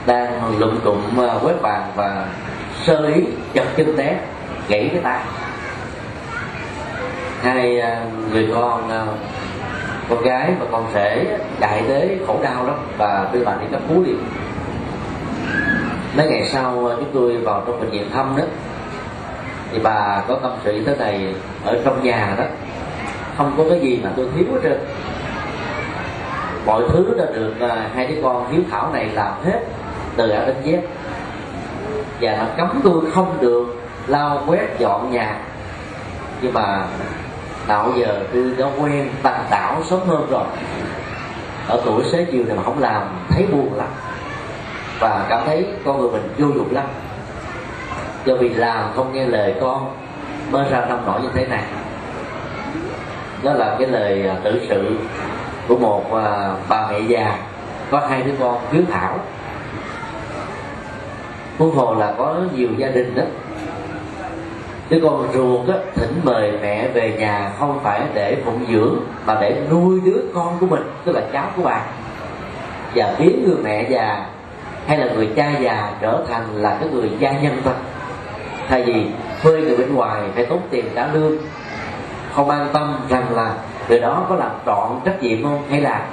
[0.05, 2.27] đang lụm cụm uh, à, quét bàn và
[2.83, 4.19] sơ ý chật chân té
[4.67, 5.21] gãy cái tay.
[7.41, 9.17] Hai uh, người con uh,
[10.09, 13.81] con gái và con rể chạy tới khổ đau lắm và đưa bà đi cấp
[13.89, 14.19] cứu liền
[16.17, 18.43] mấy ngày sau chúng tôi vào trong bệnh viện thăm đó
[19.73, 22.43] thì bà có tâm sự thế này ở trong nhà đó.
[23.37, 24.79] Không có cái gì mà tôi thiếu hết trơn.
[26.65, 29.59] Mọi thứ đã được à, hai đứa con hiếu thảo này làm hết
[30.15, 30.81] từ ở đến dép
[32.21, 33.65] và nó cấm tôi không được
[34.07, 35.35] lau quét dọn nhà.
[36.41, 36.85] Nhưng mà
[37.67, 40.45] tạo giờ tôi đã quen tàn đảo sớm hơn rồi.
[41.67, 43.87] Ở tuổi xế chiều này mà không làm thấy buồn lắm.
[44.99, 46.85] Và cảm thấy con người mình vô dụng lắm
[48.25, 49.93] do vì làm không nghe lời con
[50.51, 51.63] mới ra nông nổi như thế này.
[53.43, 54.97] Đó là cái lời à, tự sự
[55.67, 57.37] của một à, bà mẹ già
[57.91, 59.19] có hai đứa con hiếu thảo.
[61.57, 63.23] Huống hồ là có nhiều gia đình đó.
[64.89, 69.37] Đứa con ruột á, thỉnh mời mẹ về nhà không phải để phụng dưỡng mà
[69.41, 71.81] để nuôi đứa con của mình tức là cháu của bà.
[72.95, 74.25] Và biến người mẹ già
[74.87, 77.73] hay là người cha già trở thành là cái người gia nhân thôi
[78.69, 79.05] thay vì
[79.41, 81.37] thuê người bên ngoài phải tốn tiền trả lương
[82.33, 83.53] không an tâm rằng là
[83.89, 86.07] người đó có làm trọn trách nhiệm không hay là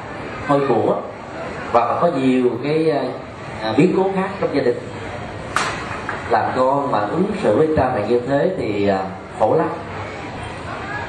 [0.47, 0.97] hơi của
[1.73, 3.05] và có nhiều cái ờ,
[3.63, 4.79] à, biến cố khác trong gia đình.
[6.31, 8.99] Làm con mà ứng xử với cha mẹ như thế thì à,
[9.39, 9.69] khổ lắm.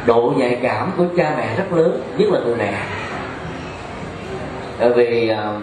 [0.06, 2.74] Độ nhạy cảm của cha mẹ rất lớn nhất là người mẹ.
[4.80, 5.54] Bởi vì à,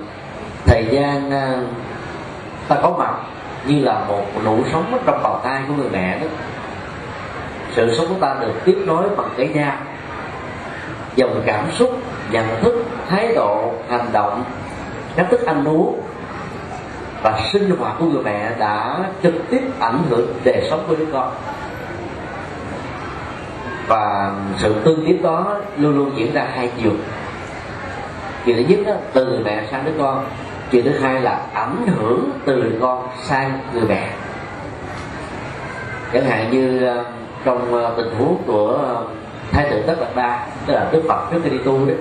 [0.66, 1.54] thời gian à,
[2.68, 3.14] ta có mặt
[3.68, 6.26] như là một nụ sống trong bào thai của người mẹ đó.
[7.76, 9.72] Sự sống của ta được tiếp nối bằng cái nhau
[11.16, 11.98] dòng cảm xúc
[12.30, 14.44] nhận thức thái độ hành động
[15.16, 16.00] cách thức ăn uống
[17.22, 21.06] và sinh hoạt của người mẹ đã trực tiếp ảnh hưởng đời sống của đứa
[21.12, 21.32] con.
[23.86, 26.92] Và sự tương tiếp đó luôn luôn diễn ra hai chiều.
[28.44, 30.24] Chiều thứ nhất đó, từ mẹ sang đứa con
[30.70, 34.10] chuyện thứ hai là ảnh hưởng từ con sang người mẹ.
[36.12, 37.04] Chẳng hạn như ờ,
[37.44, 39.04] trong ờ, tình huống của ờ,
[39.50, 41.96] thái tử tất đạt đa tức là đức phật trước khi đi tu đấy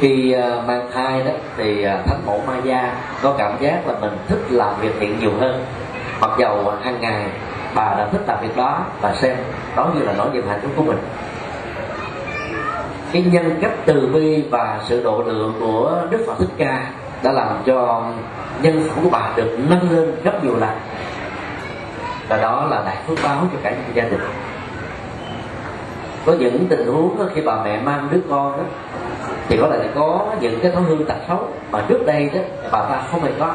[0.00, 4.40] khi mang thai đó, thì thánh mẫu ma gia có cảm giác là mình thích
[4.50, 5.64] làm việc thiện nhiều hơn.
[6.20, 7.26] Mặc dầu hàng ngày
[7.74, 9.36] bà đã thích làm việc đó và xem,
[9.76, 10.98] đó như là nỗi niềm hạnh phúc của mình.
[13.12, 16.90] Cái nhân cách từ bi và sự độ lượng của đức phật thích ca
[17.22, 18.04] đã làm cho
[18.62, 20.70] nhân phẩm của bà được nâng lên rất nhiều lần.
[22.28, 24.20] Và đó là đại phước báo cho cả gia đình.
[26.26, 28.64] Có những tình huống đó, khi bà mẹ mang đứa con đó
[29.48, 32.40] thì có thể có những cái thói hư tật xấu mà trước đây đó
[32.72, 33.54] bà ta không hề có.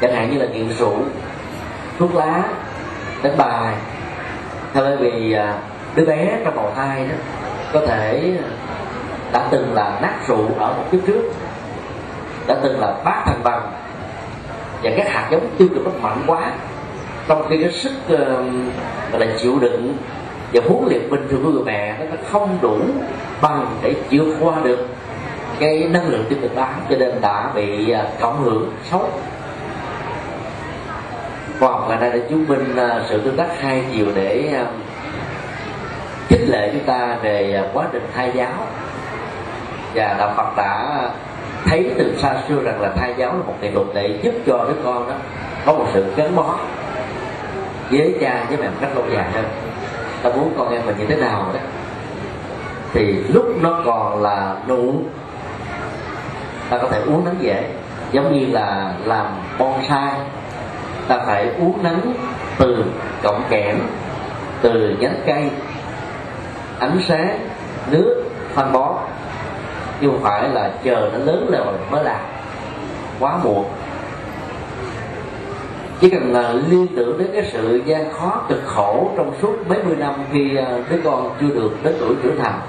[0.00, 0.94] Chẳng hạn như là nghiện rượu
[1.98, 2.42] thuốc lá
[3.22, 3.74] đánh bài.
[4.74, 5.58] Hay bởi vì à,
[5.94, 7.14] đứa bé trong bào thai đó
[7.72, 8.48] có thể à,
[9.32, 11.22] đã từng là nát rượu ở một kiếp trước
[12.46, 13.72] đã từng là bát thằng bằng
[14.82, 16.52] và các hạt giống tiêu cực nó mạnh quá.
[17.28, 18.20] Trong khi cái sức uh,
[19.12, 19.96] gọi là chịu đựng
[20.52, 22.78] và huấn luyện bình thường của người mẹ nó không đủ
[23.40, 24.88] bằng để vượt qua được
[25.58, 29.10] cái năng lượng tiêu cực đó cho nên đã bị ờ, cộng hưởng xấu.
[31.60, 34.50] Khoa học ngày nay đã chứng minh ờ, sự tương tác hai chiều để
[36.28, 38.52] khích lệ chúng ta về quá trình thai giáo.
[39.94, 41.00] Và đạo Phật đã
[41.66, 44.64] thấy từ xa xưa rằng là thai giáo là một nghệ thuật để giúp cho
[44.68, 45.14] đứa con đó.
[45.66, 46.54] Có một sự gắn bó
[47.90, 49.44] với cha với mẹ một cách lâu dài hơn.
[50.22, 51.60] Ta muốn con em mình như thế nào đó,
[52.92, 54.94] thì lúc nó còn là nụ
[56.70, 57.70] ta có thể uống nắng dễ.
[58.12, 59.26] Giống như là làm
[59.58, 60.12] bonsai,
[61.08, 62.00] ta phải uống nắng
[62.58, 62.84] từ
[63.22, 63.78] cọng kẽm,
[64.62, 65.50] từ nhánh cây,
[66.78, 67.38] ánh sáng,
[67.90, 68.24] nước,
[68.54, 68.94] phân bón
[70.04, 72.20] chứ không phải là chờ nó lớn lên rồi mới làm.
[73.20, 73.64] Quá muộn.
[76.00, 79.78] Chỉ cần là liên tưởng đến cái sự gian khó cực khổ trong suốt mấy
[79.84, 82.60] mươi năm khi à, đứa con chưa được đến tuổi trưởng thành.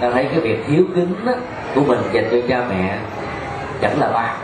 [0.00, 1.32] Ta thấy cái việc thiếu kính đó,
[1.74, 2.98] của mình dành cho cha mẹ
[3.80, 4.36] chẳng là bao.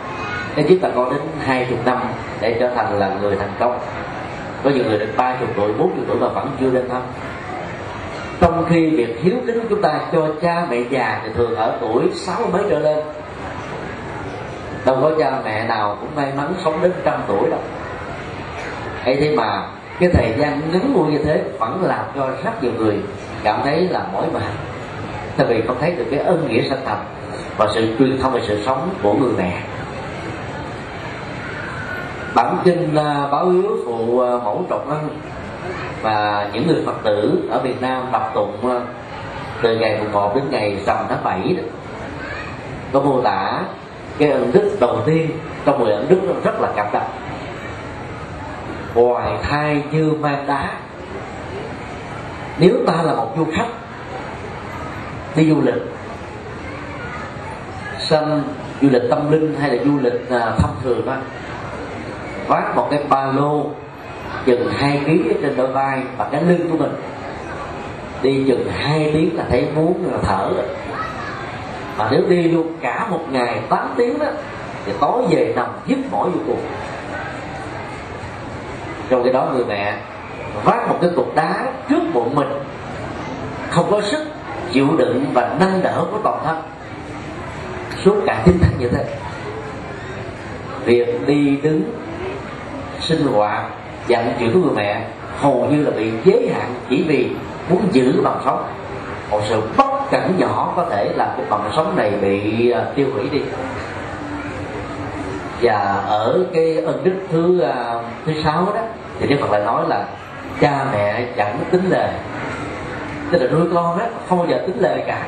[0.55, 1.97] Cái chúng ta có đến hai chục năm
[2.41, 3.79] để trở thành là người thành công.
[4.63, 7.01] Có nhiều người đến ba chục tuổi bốn chục tuổi mà vẫn chưa lên thăm
[8.41, 11.77] trong khi việc hiếu kính của chúng ta cho cha mẹ già thì thường ở
[11.81, 12.97] tuổi sáu mấy trở lên.
[14.85, 17.59] Đâu có cha mẹ nào cũng may mắn sống đến trăm tuổi đâu.
[19.01, 19.67] Hay thế mà,
[19.99, 22.97] cái thời gian ngắn ngủi như thế vẫn làm cho rất nhiều người
[23.43, 24.41] cảm thấy là mỏi mệt.
[25.37, 27.05] Tại vì không thấy được cái ân nghĩa sanh thành
[27.57, 29.61] và sự truyền thông về sự sống của người mẹ.
[32.35, 35.09] Bản kinh à, báo hiếu phụ à, mẫu trọng ân
[36.01, 38.81] và những người phật tử ở việt nam đọc tụng ờ,
[39.61, 41.63] từ ngày mùng 1 đến ngày rằm tháng 7 đó,
[42.93, 43.61] có mô tả
[44.17, 45.31] cái ẩn đức đầu tiên
[45.65, 47.09] trong mười ẩn đức nó rất là cảm động.
[48.93, 50.73] Hoài thai như mang đá.
[52.57, 53.67] Nếu ta là một du khách
[55.35, 55.81] đi du lịch
[57.99, 58.43] sanh
[58.81, 61.15] du lịch tâm linh hay là du lịch ờ, thông thường đó
[62.47, 63.65] vác một cái ba lô
[64.45, 66.91] chừng hai ký ở trên đôi vai và cái lưng của mình.
[68.21, 70.65] Đi chừng hai tiếng là thấy muốn là thở rồi.
[71.97, 74.25] Mà nếu đi luôn cả một ngày 8 tiếng đó,
[74.85, 76.61] thì tối về nằm nhức mỏi vô cùng.
[79.09, 79.97] Trong cái đó người mẹ
[80.63, 82.47] vác một cái cục đá trước bụng mình.
[83.69, 84.27] Không có sức
[84.71, 86.61] chịu đựng và nâng đỡ của toàn thân.
[88.05, 89.05] Suốt cả tinh thần như thế.
[90.85, 91.83] Việc đi đứng
[93.01, 93.63] sinh hoạt
[94.07, 95.05] dặn chữ của người mẹ
[95.39, 97.29] hầu như là bị giới hạn chỉ vì
[97.69, 98.63] muốn giữ bằng sống.
[99.31, 103.07] Một sự bất cẩn nhỏ có thể làm cái bằng sống này bị à, tiêu
[103.13, 103.41] hủy đi.
[105.61, 108.81] Và ở cái ân đức thứ uh, thứ sáu đó
[109.19, 110.05] thì đức phật lại nói là
[110.61, 112.09] cha mẹ chẳng tính lề.
[113.31, 115.25] Tức là nuôi con á không bao giờ tính lề cả.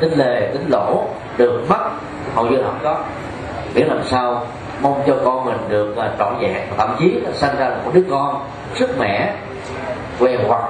[0.00, 1.04] Tính lề tính lỗ
[1.36, 1.90] được mất
[2.34, 2.98] hầu như là không có.
[3.74, 4.46] Miễn làm sao
[4.82, 8.02] mong cho con mình được uh, trọn vẹn thậm chí là sanh ra một đứa
[8.10, 8.40] con
[8.74, 9.34] sức mẻ
[10.18, 10.62] què hoặc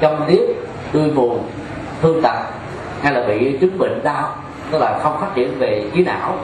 [0.00, 0.40] câm điếc
[0.92, 1.38] đuôi mù
[2.02, 2.36] thương tật
[3.02, 4.28] hay là bị chứng bệnh đau
[4.70, 6.34] tức là không phát triển về trí não.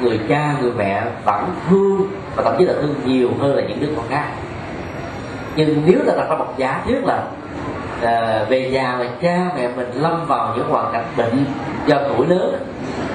[0.00, 3.80] Người cha người mẹ vẫn thương và thậm chí là thương nhiều hơn là những
[3.80, 4.24] đứa con khác.
[5.56, 7.22] Nhưng nếu là đặt ra một giá trước là
[8.02, 11.44] à, về già mà cha mẹ mình lâm vào những hoàn cảnh bệnh
[11.86, 12.56] do tuổi lớn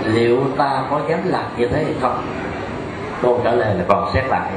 [0.05, 2.23] liệu ta có dám làm như thế hay không?
[3.23, 4.49] Câu trả lời là còn xét lại.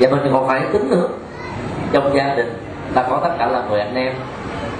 [0.00, 1.08] Và mình còn phải tính nữa.
[1.92, 2.52] Trong gia đình,
[2.94, 4.12] ta có tất cả là 10 anh em.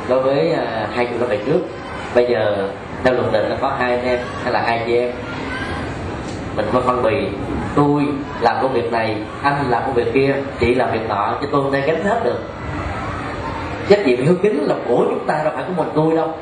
[0.08, 1.60] Đối với à, hai chục năm về trước,
[2.14, 2.68] bây giờ
[3.04, 5.12] theo luật định là có hai anh em hay là hai chị em.
[6.56, 7.28] Mình có phân bì
[7.74, 8.02] tôi
[8.40, 11.62] làm công việc này, anh làm công việc kia, chị làm việc nọ, chứ tôi
[11.62, 12.38] không thể gánh hết được.
[13.88, 16.34] Trách nhiệm hiếu kính là của chúng ta đâu phải của mình, tôi đâu.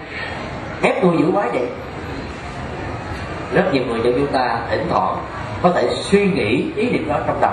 [0.82, 1.66] Ép tôi giữ quá vậy
[3.54, 5.16] rất nhiều người trong chúng ta thỉnh thoảng
[5.62, 7.52] có thể suy nghĩ ý niệm đó trong đầu.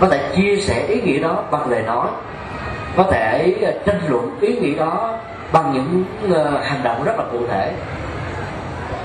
[0.00, 2.08] Có thể chia sẻ ý nghĩa đó bằng lời nói.
[2.96, 5.18] Có thể ờ, tranh luận ý nghĩ đó
[5.52, 7.72] bằng những ờ, hành động rất là cụ thể.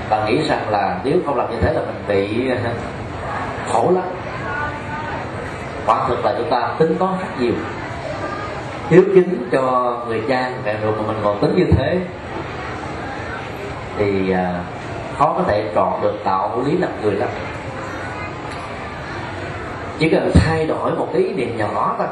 [0.08, 2.70] Và nghĩ rằng là nếu không làm như thế là mình bị ờ,
[3.68, 4.04] khổ lắm.
[5.86, 7.52] Quả thực là chúng ta tính toán rất nhiều.
[8.88, 11.98] Thiếu chính cho người cha mẹ ruột mà mình còn tính như thế
[13.98, 14.38] thì uh,
[15.18, 17.28] khó có thể chọn được tạo lý làm người lắm.
[19.98, 22.06] Chỉ cần thay đổi một ý niệm nhỏ thôi.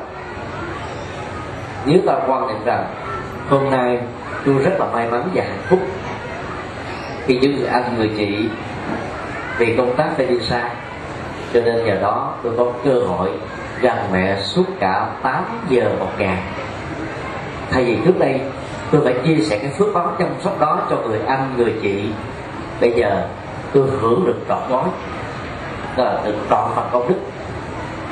[1.87, 2.85] Nếu ta quan niệm rằng,
[3.49, 3.99] hôm nay
[4.47, 5.79] tôi rất là may mắn và hạnh phúc
[7.27, 8.49] khi những người anh người chị
[9.59, 10.71] vì công tác phải đi xa,
[11.55, 13.31] cho nên nhờ đó tôi có cơ hội
[13.81, 16.39] gần mẹ suốt cả 8 giờ một ngày.
[17.71, 18.41] Thay vì trước đây,
[18.91, 22.11] tôi phải chia sẻ cái phước báo chăm sóc đó cho người anh, người chị
[22.81, 23.23] bây giờ
[23.73, 24.85] tôi hưởng được trọn gói.
[25.97, 27.17] Là được trọn phần công đức.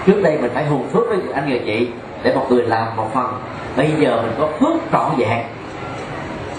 [0.06, 1.88] Trước đây mình phải hùng phước với anh người chị
[2.22, 3.26] để một người làm một phần.
[3.76, 5.42] Bây giờ mình có phước trọn vẹn.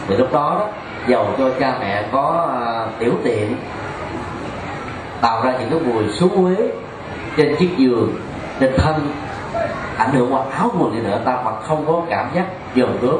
[0.08, 0.68] Thì lúc đó đó
[1.08, 2.48] dầu cho cha mẹ có
[2.88, 3.56] uh, tiểu tiện
[5.22, 6.68] tạo ra những cái mùi xuống quế
[7.38, 8.16] trên chiếc giường
[8.60, 9.12] trên thân
[9.98, 13.20] ảnh hưởng qua áo quần đi nữa ta mà không có cảm giác dồn cướp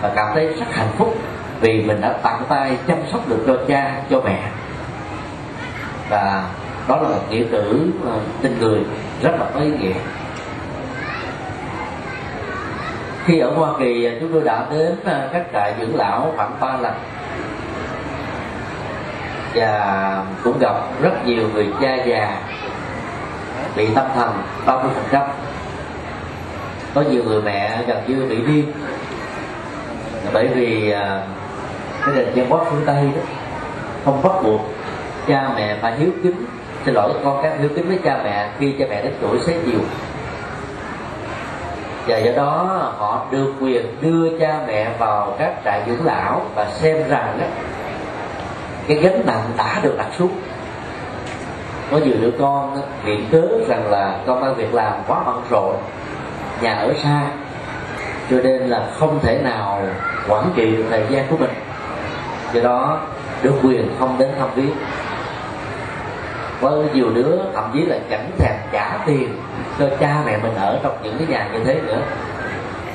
[0.00, 1.14] và cảm thấy rất hạnh phúc
[1.60, 4.50] vì mình đã tặng tay chăm sóc được cho cha, cho mẹ.
[6.08, 6.44] Và
[6.88, 8.80] đó là một nghĩa cử ờ, tình người
[9.22, 9.94] rất là có ý nghĩa.
[13.24, 16.60] Khi ở Hoa Kỳ ờ, chúng tôi đã đến ờ, các trại dưỡng lão khoảng
[16.60, 16.94] ba lần.
[19.54, 22.40] Và cũng gặp rất nhiều người cha già
[23.76, 25.22] bị tâm thần 30 phần trăm.
[26.94, 28.72] Có nhiều người mẹ gần như bị điên.
[30.32, 30.94] Bởi vì
[32.06, 33.22] cái nền văn hóa phương tây đó
[34.04, 34.60] không bắt buộc
[35.28, 36.46] cha mẹ phải hiếu kính.
[36.84, 39.58] Xin lỗi con các hiếu kính với cha mẹ khi cha mẹ đến tuổi xế
[39.66, 39.80] chiều.
[42.06, 46.66] Và do đó họ được quyền đưa cha mẹ vào các trại dưỡng lão và
[46.70, 47.46] xem rằng đó,
[48.88, 50.32] cái gánh nặng đã được đặt xuống.
[51.90, 55.76] Có nhiều đứa con viện cớ rằng là công an việc làm quá bận rộn
[56.60, 57.20] nhà ở xa
[58.30, 59.82] cho nên là không thể nào
[60.28, 61.50] quản trị được thời gian của mình
[62.56, 63.00] do đó
[63.42, 64.70] được quyền không đến thăm viếng.
[66.60, 69.36] Có nhiều đứa thậm chí là chẳng thèm trả tiền
[69.78, 71.98] cho cha mẹ mình ở trong những cái nhà như thế nữa.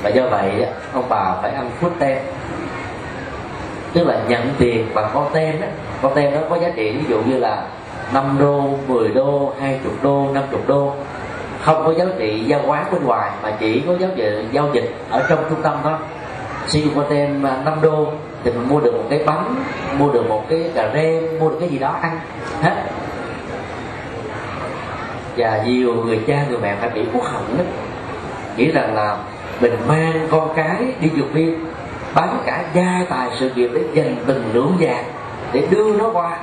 [0.02, 2.18] Và do vậy ông bà phải ăn phút tem.
[3.92, 5.66] Tức là nhận tiền bằng con tem đó
[6.02, 7.66] con tem đó có giá trị ví dụ như là
[8.14, 10.92] 5 đô 10 đô 20 đô 50 đô.
[11.62, 14.94] Không có giá trị giao quán bên ngoài mà chỉ có giá trị giao dịch
[15.10, 15.98] ở trong trung tâm đó
[16.66, 18.12] sử dụng con tem à, 5 đô
[18.44, 19.54] thì mình mua được một cái bánh
[19.98, 22.20] mua được một cái cà rê, mua được cái gì đó ăn
[22.62, 22.82] hết.
[25.36, 27.64] Và nhiều người cha người mẹ phải bị uất hận đó
[28.56, 29.16] nghĩ rằng là
[29.60, 31.64] mình mang con cái đi dược viên
[32.14, 35.04] bán cả gia tài sự nghiệp để dành từng lượng vàng
[35.52, 36.38] để đưa nó qua.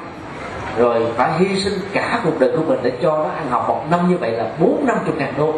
[0.78, 3.82] Rồi phải hy sinh cả cuộc đời của mình để cho nó ăn học một
[3.92, 5.54] năm như vậy là bốn năm chục ngàn đô.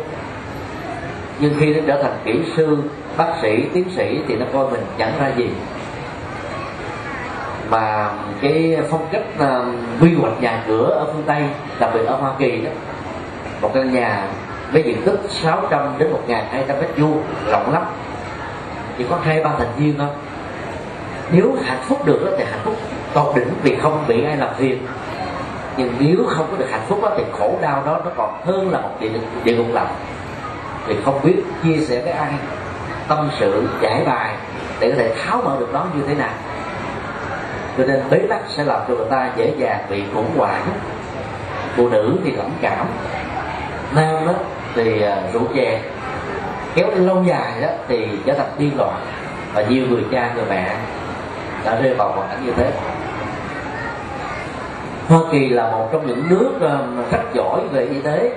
[1.39, 2.77] Nhưng khi nó trở thành kỹ sư
[3.17, 5.49] bác sĩ tiến sĩ thì nó coi mình chẳng ra gì
[7.72, 8.09] mà
[8.41, 11.43] cái phong cách uh, quy hoạch nhà cửa ở phương tây
[11.80, 12.72] đặc biệt ở hoa kỳ đó
[13.61, 14.28] một căn nhà
[14.72, 17.84] với diện tích 600 đến 1.200 mét vuông rộng lắm.
[18.97, 20.07] Chỉ có hai ba thành viên thôi.
[21.32, 22.76] Nếu hạnh phúc được thì hạnh phúc
[23.13, 24.88] tột đỉnh vì không bị ai làm phiền.
[25.78, 28.72] Nhưng nếu không có được hạnh phúc đó, thì khổ đau đó nó còn hơn
[28.72, 29.09] là một địa,
[29.43, 29.93] địa ngục lạnh
[30.88, 32.32] thì không biết chia sẻ với ai
[33.07, 34.36] tâm sự giải bài
[34.80, 36.34] để có thể tháo mở được nó như thế nào
[37.78, 40.65] cho nên bế tắc sẽ làm cho người ta dễ dàng bị khủng hoảng
[41.76, 42.86] phụ nữ thì cảm cảm,
[43.95, 44.34] nam đó
[44.76, 45.82] thì à, rượu chè.
[46.76, 49.01] Kéo lâu dài đó thì trở thành điên loạn
[49.53, 50.76] và nhiều người cha, người mẹ
[51.65, 52.72] đã rơi vào hoàn cảnh như thế.
[55.07, 56.78] Hoa Kỳ là một trong những nước à,
[57.11, 58.32] rất giỏi về y tế.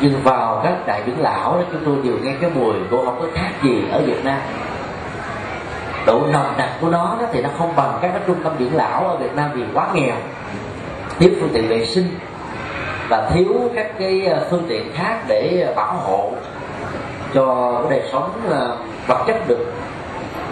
[0.00, 3.18] Nhưng vào các đại dưỡng lão đó, chúng tôi đều nghe cái mùi của không
[3.20, 4.40] có khác gì ở Việt Nam
[6.06, 8.74] độ nồng nặc của nó đó thì nó không bằng các cái trung tâm dưỡng
[8.74, 10.14] lão ở Việt Nam vì quá nghèo,
[11.18, 12.18] thiếu phương tiện vệ sinh
[13.08, 16.32] và thiếu các cái ờ, phương tiện khác để ờ, bảo hộ
[17.34, 18.76] cho đời sống ờ,
[19.06, 19.72] vật chất được,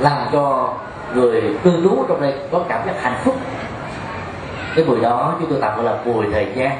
[0.00, 0.74] làm cho
[1.14, 3.34] người cư trú trong đây có cảm giác hạnh phúc.
[4.76, 6.70] Cái mùi đó chúng tôi tạm gọi là mùi thời gian,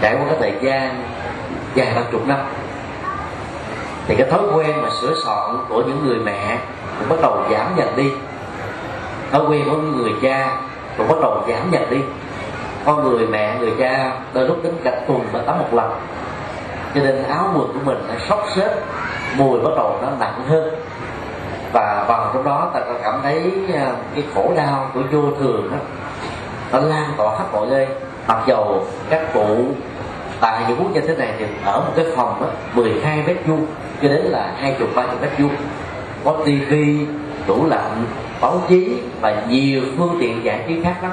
[0.00, 1.02] trải qua cái thời gian
[1.74, 2.38] dài hàng chục năm.
[4.06, 6.58] Thì cái thói quen mà sửa soạn của những người mẹ
[6.98, 8.12] cũng bắt đầu giảm dần đi.
[9.32, 10.56] Thói quen của người cha
[10.98, 12.00] cũng bắt đầu giảm dần đi.
[12.84, 15.90] Con người mẹ, người cha đôi lúc đến cả tuần mới tắm một lần.
[16.94, 18.74] Cho nên áo quần của mình nó sốc xếp,
[19.36, 20.74] mùi bắt đầu nó nặng hơn.
[21.72, 25.78] Và vào trong đó ta cảm thấy à, cái khổ đau của vô thường đó,
[26.72, 27.86] nó lan tỏa khắp mọi nơi.
[28.28, 29.66] Mặc dầu các cụ
[30.40, 33.66] tại những quốc gia thế này thì ở một cái phòng đó 12 mét vuông,
[34.02, 35.56] cho đến là hai chục ba chục mét vuông
[36.24, 37.06] có tivi
[37.46, 38.04] tủ lạnh,
[38.40, 41.12] báo chí và nhiều phương tiện giải trí khác lắm.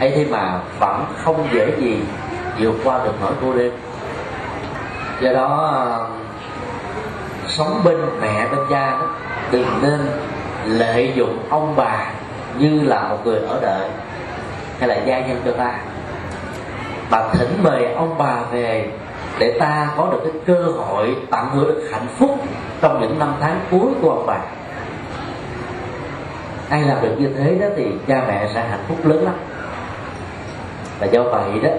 [0.00, 1.98] Ấy thế mà vẫn không dễ gì
[2.58, 3.70] vượt qua được nỗi cô đơn.
[5.20, 6.08] Do đó,
[7.46, 9.06] sống bên mẹ, bên cha đó,
[9.50, 10.00] đừng nên
[10.64, 12.06] lợi dụng ông bà
[12.58, 13.88] như là một người ở đợi
[14.78, 15.74] hay là gia nhân cho ta.
[17.10, 18.90] Mà thỉnh mời ông bà về
[19.38, 22.38] để ta có được cái cơ hội tận hưởng được hạnh phúc
[22.80, 24.38] trong những năm tháng cuối của ông bà.
[26.68, 29.34] Ai làm được như thế đó thì cha mẹ sẽ hạnh phúc lớn lắm.
[30.98, 31.70] Và do vậy đó,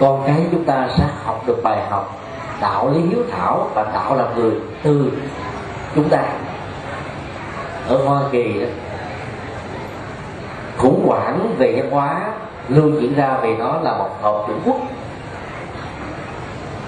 [0.00, 2.20] con cái chúng ta sẽ học được bài học
[2.60, 4.52] đạo lý hiếu thảo và đạo làm người
[4.82, 5.10] từ
[5.94, 6.22] chúng ta.
[7.88, 8.66] Ở hoa kỳ đó,
[10.78, 12.20] khủng hoảng về văn hóa
[12.68, 14.76] luôn diễn ra vì nó là một hợp chủng quốc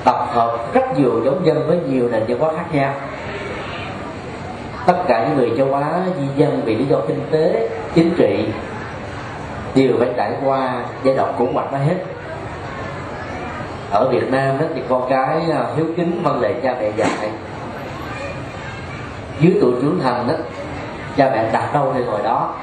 [0.07, 2.94] tập hợp rất nhiều giống dân với nhiều nền văn hóa khác nhau.
[4.86, 8.46] Tất cả những người châu Á, di dân vì lý do kinh tế, chính trị
[9.74, 11.96] đều phải trải qua giai đoạn khủng hoảng đó hết.
[13.90, 17.30] Ở Việt Nam đó thì con cái à, hiếu kính văn lệ cha mẹ dạy,
[19.40, 20.34] dưới tuổi trưởng thành đó,
[21.16, 22.54] cha mẹ đặt đâu thì ngồi đó.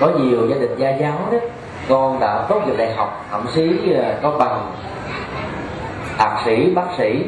[0.00, 1.38] Có nhiều gia đình gia giáo đó,
[1.88, 4.72] con đã tốt nghiệp đại học, thậm chí à, có bằng
[6.18, 7.24] thạc sĩ, bác sĩ,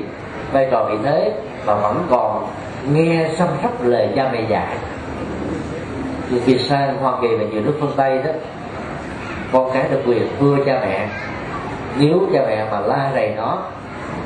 [0.53, 1.32] vai trò vị thế
[1.66, 2.47] mà vẫn còn
[2.93, 4.76] nghe xăm sóc lời cha mẹ dạy.
[6.30, 8.30] Như khi sang hoa kỳ và nhiều nước phương tây đó,
[9.53, 11.09] con cái được quyền thưa cha mẹ.
[11.99, 13.59] Nếu cha mẹ mà la rầy nó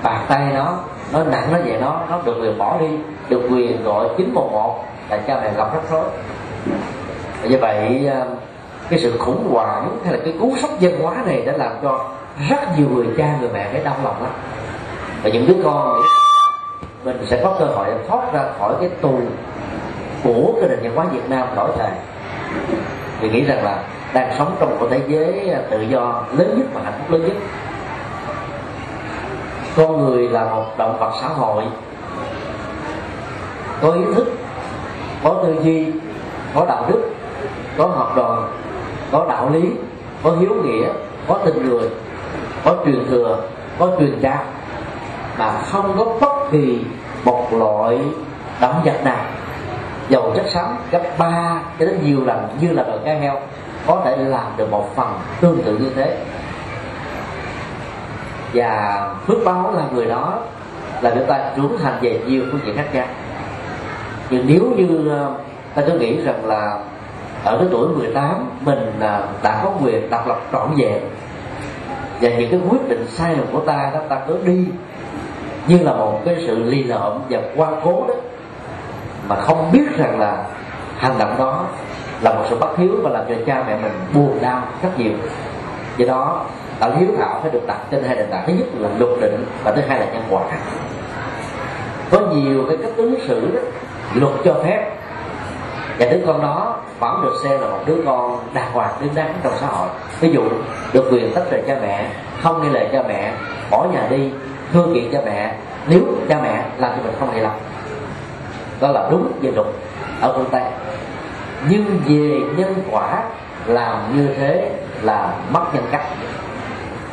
[0.03, 0.79] bàn tay nó
[1.13, 2.89] nó nặng nó vậy nó nó được quyền bỏ đi,
[3.29, 6.05] được quyền gọi 911 là cha mẹ gặp rắc rối.
[7.49, 8.25] Như vậy à,
[8.91, 12.05] cái sự khủng hoảng hay là cái cú sốc văn hóa này đã làm cho
[12.49, 14.33] rất nhiều người cha, người mẹ phải đau lòng lắm.
[15.23, 16.09] Và những đứa con nghĩ
[17.05, 19.21] mình sẽ có cơ hội thoát ra khỏi cái tù
[20.25, 21.91] của cái nền văn hóa Việt Nam đổi thời
[23.21, 26.67] vì nghĩ rằng là đang sống trong một thế giới à, tự do lớn nhất
[26.75, 27.37] và hạnh phúc lớn nhất.
[29.77, 31.65] Con người là một động vật xã hội,
[33.83, 34.33] có ý thức,
[35.25, 35.87] có tư duy,
[36.55, 37.11] có đạo đức,
[37.79, 38.49] có học đoàn
[39.13, 39.71] có đạo lý,
[40.23, 40.89] có hiếu nghĩa,
[41.29, 41.89] có tình người
[42.65, 43.43] có truyền thừa,
[43.79, 44.45] có truyền trao
[45.39, 46.85] mà không có bất kỳ
[47.25, 47.99] một loại
[48.61, 49.25] động vật nào.
[50.09, 53.41] Dầu chất xám gấp ba, cho đến nhiều lần, như là đồi cá heo,
[53.87, 56.19] có thể làm được một phần tương tự như thế.
[58.55, 60.39] Và phước báo là người đó,
[61.01, 63.07] là chúng ta trưởng thành về nhiều phương diện khác nhau.
[64.31, 65.35] Nhưng nếu như ờ,
[65.75, 66.79] ta cứ nghĩ rằng là
[67.45, 71.01] ở cái tuổi 18 mình ờ, đã có quyền độc lập trọn vẹn
[72.21, 74.65] và những cái quyết định sai lầm của ta đó, ta cứ đi.
[75.67, 78.15] Như là một cái sự ly lợm và quan cố đó,
[79.29, 80.45] mà không biết rằng là
[80.97, 81.67] hành động đó
[82.23, 85.13] là một sự bất hiếu và làm cho cha mẹ mình buồn đau, rất nhiều.
[85.97, 86.47] Do đó
[86.81, 88.45] đạo hiếu thảo phải được đặt trên hai nền tảng.
[88.47, 90.43] Thứ nhất là luật định và thứ hai là nhân quả.
[92.11, 93.61] Có nhiều cái cách ứng xử đó,
[94.15, 94.97] luật cho phép
[96.01, 99.27] và đứa con đó vẫn được xem là một đứa con đàng hoàng, đứng đắn
[99.43, 99.89] trong xã hội.
[100.21, 100.43] Ví dụ,
[100.93, 102.07] được quyền tách rời cha mẹ,
[102.43, 103.33] không nghe lời cha mẹ,
[103.71, 104.31] bỏ nhà đi,
[104.73, 105.55] thương kiện cha mẹ.
[105.87, 107.61] Nếu cha mẹ làm cho mình không hài lòng
[108.81, 109.67] đó là đúng về luật
[110.21, 110.63] ở phương tây.
[111.69, 113.23] Nhưng về nhân quả,
[113.67, 114.71] làm như thế
[115.03, 116.07] là mất nhân cách.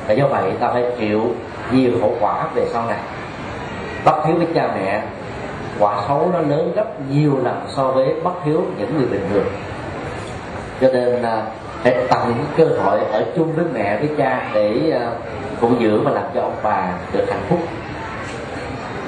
[0.07, 1.35] Và do vậy, ta phải chịu
[1.71, 2.99] nhiều hậu quả về sau này.
[4.05, 5.03] Bất hiếu với cha mẹ
[5.79, 9.45] quả xấu nó lớn gấp nhiều lần so với bất hiếu những người bình thường.
[10.81, 11.43] Cho nên là
[11.83, 15.11] hãy tận cơ hội ở chung với mẹ, với cha để à,
[15.59, 17.59] phụng dưỡng và làm cho ông bà được hạnh phúc.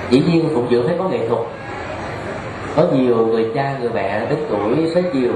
[0.09, 1.41] Dĩ nhiên phụng dưỡng phải có nghệ thuật.
[2.75, 5.31] Có nhiều người cha, người mẹ đến tuổi xế chiều,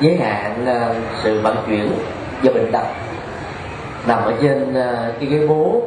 [0.00, 0.88] giới hạn à,
[1.22, 1.92] sự vận chuyển
[2.42, 2.84] do bệnh tật.
[4.06, 5.82] Nằm ở trên à, cái ghế bố,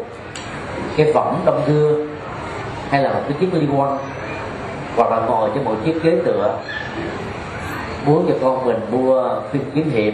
[0.97, 2.10] cái võng đông đưa
[2.91, 3.97] hay là một cái chiếc mini quan
[4.95, 6.57] hoặc là ngồi trên một chiếc ghế tựa
[8.05, 10.13] muốn cho con mình mua phim kiếm hiệp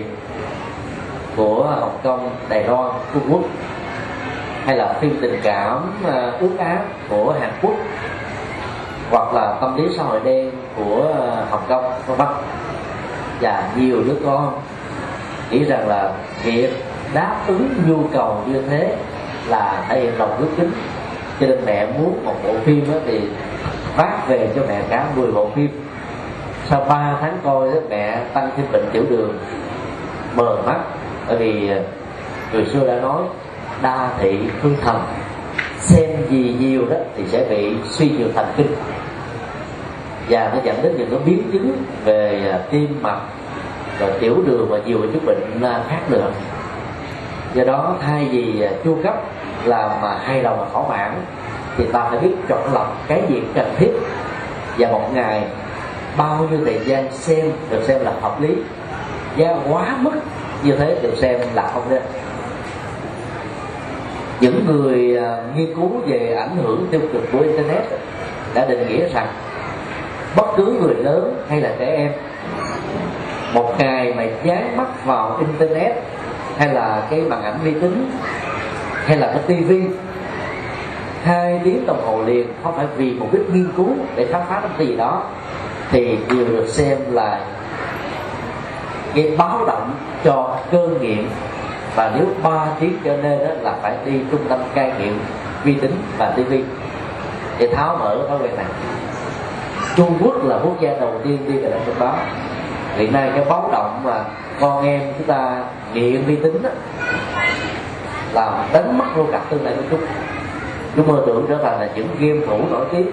[1.36, 3.42] của Hồng Kông, Đài Loan, Trung Quốc
[4.66, 7.74] hay là phim tình cảm uh, ước áp của Hàn Quốc
[9.12, 12.28] hoặc là tâm lý xã hội đen của ờ, Hồng Kông vân vân.
[13.42, 14.60] Và nhiều đứa con
[15.52, 16.12] nghĩ rằng là
[16.44, 18.96] việc đáp ứng nhu cầu như thế
[19.48, 20.72] là thể hiện lòng ước kính
[21.40, 23.22] cho nên mẹ muốn một bộ phim đó thì
[23.96, 25.70] phát về cho mẹ cả 10 bộ phim.
[26.70, 29.38] Sau 3 tháng coi đó, mẹ tăng thêm bệnh tiểu đường
[30.36, 30.80] mờ mắt.
[31.28, 31.80] Bởi vì à,
[32.54, 33.22] người xưa đã nói
[33.82, 35.02] đa thị hư thần
[35.80, 38.76] xem gì nhiều đó thì sẽ bị suy nhược thần kinh.
[40.30, 43.22] Và nó dẫn đến những cái biến chứng về à, tim mạch
[44.00, 46.32] rồi tiểu đường và nhiều chứng bệnh khác nữa.
[47.54, 49.24] Do đó thay vì à, chu cấp
[49.68, 51.16] làm mà hay lòng mà thỏa mãn,
[51.78, 53.92] thì ta phải biết chọn lọc cái gì cần thiết.
[54.78, 55.44] Và một ngày,
[56.18, 58.56] bao nhiêu thời gian xem được xem là hợp lý.
[59.38, 60.12] Giá quá mức
[60.64, 62.02] như thế được xem là không nên.
[64.40, 67.84] Những người à, nghiên cứu về ảnh hưởng tiêu cực của internet
[68.54, 69.28] đã định nghĩa rằng
[70.36, 72.12] bất cứ người lớn hay là trẻ em,
[73.54, 75.96] một ngày mà dán mắt vào internet
[76.58, 78.12] hay là cái màn ảnh vi tính
[79.08, 79.84] hay là cái tivi
[81.24, 84.62] hai tiếng đồng hồ liền không phải vì một đích nghiên cứu để khám phá
[84.78, 85.24] cái gì đó
[85.92, 87.40] thì đều được xem là
[89.16, 89.94] cái báo động
[90.24, 91.26] cho cơn nghiện
[91.96, 95.14] và nếu ba tiếng trở nên đó là phải đi trung tâm cai nghiện
[95.64, 96.64] vi tính và tivi
[97.60, 98.66] để tháo mở thói quen này.
[99.96, 102.16] Trung Quốc là quốc gia đầu tiên đi về lĩnh vực đó.
[102.96, 104.24] Hiện nay cái báo động mà
[104.60, 106.70] con em chúng ta nghiện vi tính đó,
[108.34, 110.00] làm đánh mất luôn cả tương lai của chúng.
[110.96, 113.12] Chúng mơ tưởng trở thành là những game thủ nổi tiếng.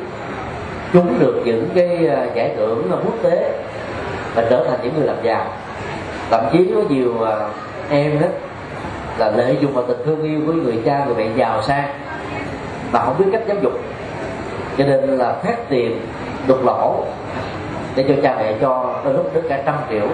[0.93, 3.53] Chúng được những cái à, giải thưởng à, quốc tế
[4.35, 5.47] và trở thành những người làm giàu.
[6.31, 7.49] Thậm chí có nhiều à,
[7.91, 8.27] em đó
[9.19, 11.89] là lợi dụng vào tình thương yêu của người cha, người mẹ giàu sang
[12.93, 13.73] mà không biết cách giáo dục.
[14.79, 16.01] Cho nên là phát tiền
[16.47, 17.05] đục lỗ
[17.97, 20.09] để cho cha mẹ cho đôi lúc đến cả trăm triệu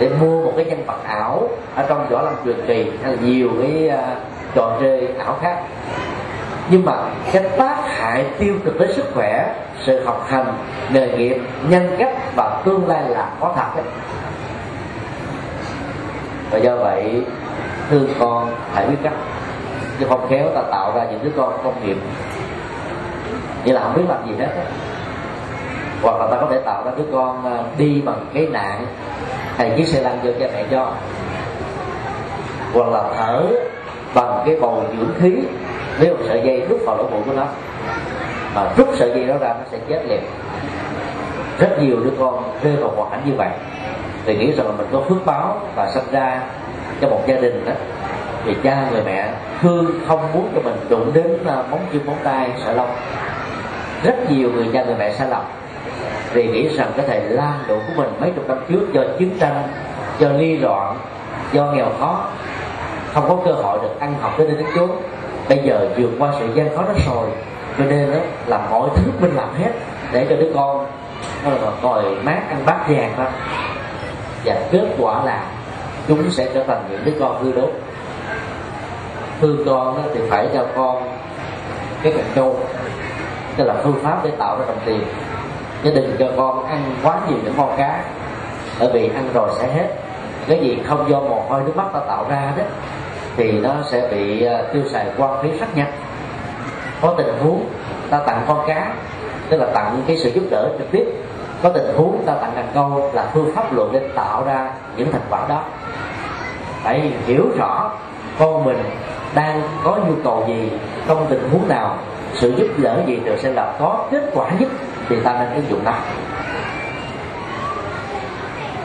[0.00, 3.18] để mua một cái nhân vật ảo ở trong võ lâm truyền kỳ hay là
[3.22, 4.18] nhiều cái uh,
[4.54, 5.58] trò chơi ảo khác.
[6.70, 6.92] Nhưng mà
[7.32, 10.54] cái tác hại tiêu cực tới sức khỏe sự học hành
[10.92, 11.36] nghề nghiệp
[11.68, 13.84] nhân cách và tương lai là có thật đấy.
[16.50, 17.22] Và do vậy
[17.90, 19.12] thương con hãy biết cách.
[20.00, 21.96] Chứ không khéo ta tạo ra những đứa con công nghiệp.
[23.64, 24.62] Như là không biết làm gì hết đó
[26.02, 28.86] hoặc là ta có thể tạo ra đứa con ờ, đi bằng cái nạn.
[29.56, 30.92] Hay chiếc xe lăn do cha mẹ cho.
[32.74, 33.42] Hoặc là thở
[34.14, 35.36] bằng cái bầu dưỡng khí.
[36.00, 37.46] Nếu một sợi dây rút vào lỗ mũi của nó,
[38.54, 40.20] mà rút sợi dây đó ra, nó sẽ chết liền.
[41.58, 43.48] Rất nhiều đứa con rơi vào hoàn cảnh như vậy.
[44.24, 46.40] Thì nghĩ rằng là mình có phước báo và sinh ra
[47.00, 47.72] cho một gia đình đó.
[48.44, 52.18] Thì cha người mẹ thương, không muốn cho mình đụng đến ờ, móng chân, móng
[52.24, 52.90] tay sợ lông.
[54.02, 55.42] Rất nhiều người cha người mẹ sai lầm
[56.32, 59.30] vì nghĩ rằng cái thời lan độ của mình mấy chục năm trước do chiến
[59.40, 59.62] tranh,
[60.18, 60.96] do ly loạn,
[61.52, 62.24] do nghèo khó,
[63.14, 64.90] không có cơ hội được ăn học tới đây đến chốn.
[65.48, 67.28] Bây giờ vượt qua sự gian khó đó rồi,
[67.78, 69.70] cho nên đó là mọi thứ mình làm hết
[70.12, 70.86] để cho đứa con
[71.44, 73.26] nó là mát ăn bát vàng thôi
[74.44, 75.44] và kết quả là
[76.08, 77.70] chúng sẽ trở thành những đứa con hư đốt
[79.40, 81.08] thương con đó thì phải cho con
[82.02, 82.56] cái cần câu
[83.56, 85.02] tức là phương pháp để tạo ra đồng tiền
[85.84, 88.04] chứ đừng cho con ăn quá nhiều những con cá.
[88.78, 89.88] Bởi vì ăn rồi sẽ hết.
[90.46, 92.62] Cái gì không do mồ hôi nước mắt ta tạo ra đó,
[93.36, 95.92] thì nó sẽ bị à, tiêu xài quan phí rất nhanh.
[97.00, 97.64] Có tình huống
[98.10, 98.92] ta tặng con cá,
[99.48, 101.04] tức là tặng cái sự giúp đỡ trực tiếp.
[101.62, 105.12] Có tình huống ta tặng cần câu là phương pháp luận để tạo ra những
[105.12, 105.62] thành quả đó.
[106.82, 107.90] Phải hiểu rõ
[108.38, 108.78] con mình
[109.34, 110.70] đang có nhu cầu gì,
[111.08, 111.96] trong tình huống nào,
[112.34, 114.68] sự giúp đỡ gì được sẽ là có kết quả nhất
[115.10, 115.92] thì ta nên ứng dụng nó.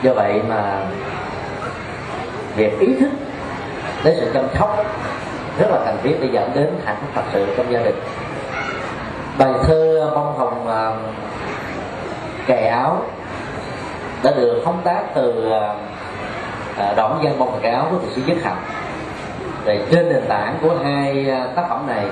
[0.01, 0.82] Do vậy mà
[2.55, 3.09] việc ý thức
[4.03, 4.86] đến sự chăm sóc
[5.59, 7.95] rất là cần thiết để dẫn đến hạnh phúc thật sự trong gia đình.
[9.38, 10.91] Bài thơ bông hồng à,
[12.47, 13.01] kè áo
[14.23, 15.73] đã được phóng tác từ à,
[16.78, 18.63] à, đoạn văn bông kè áo của thị sĩ nhất hạnh.
[19.65, 22.05] Thì trên nền tảng của hai tác phẩm này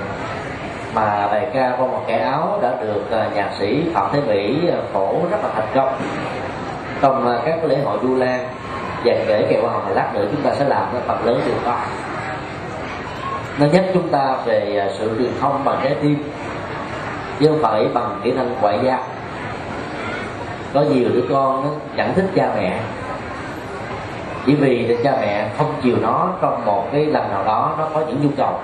[0.94, 4.68] mà bài ca qua một kẻ áo đã được à, nhạc sĩ phạm thế mỹ
[4.68, 5.96] à, phổ rất là thành công.
[7.00, 8.48] Trong à, các lễ hội du lan
[9.04, 11.76] và kể kèo hồng lát nữa chúng ta sẽ làm cái phần lớn điều đó
[13.58, 16.16] nó nhắc chúng ta về sự truyền thông bằng trái tim,
[17.40, 18.98] chứ không phải bằng kỹ năng ngoại giao.
[20.74, 22.80] Có nhiều đứa con nó chẳng thích cha mẹ.
[24.46, 28.00] Chỉ vì cha mẹ không chiều nó trong một cái lần nào đó nó có
[28.00, 28.58] những nhu cầu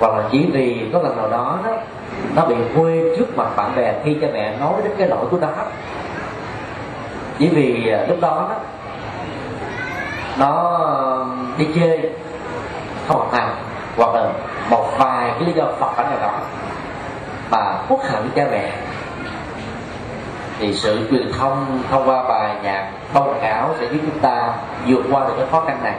[0.00, 1.72] hoặc là chỉ vì có lần nào đó đó,
[2.36, 5.38] nó bị quê trước mặt bạn bè khi cha mẹ nói đến cái lỗi của
[5.40, 5.48] nó.
[7.38, 8.56] Chỉ vì à, lúc đó đó,
[10.38, 10.80] nó
[11.58, 12.10] đi chơi,
[13.08, 13.54] không học hành,
[13.96, 14.26] hoặc là
[14.70, 16.38] một vài cái lý do phật cảnh nào đó
[17.50, 18.72] mà quốc hận cha mẹ,
[20.58, 24.52] thì sự truyền thông thông qua bài nhạc thông ảo sẽ giúp chúng ta
[24.86, 25.94] vượt qua được cái khó khăn này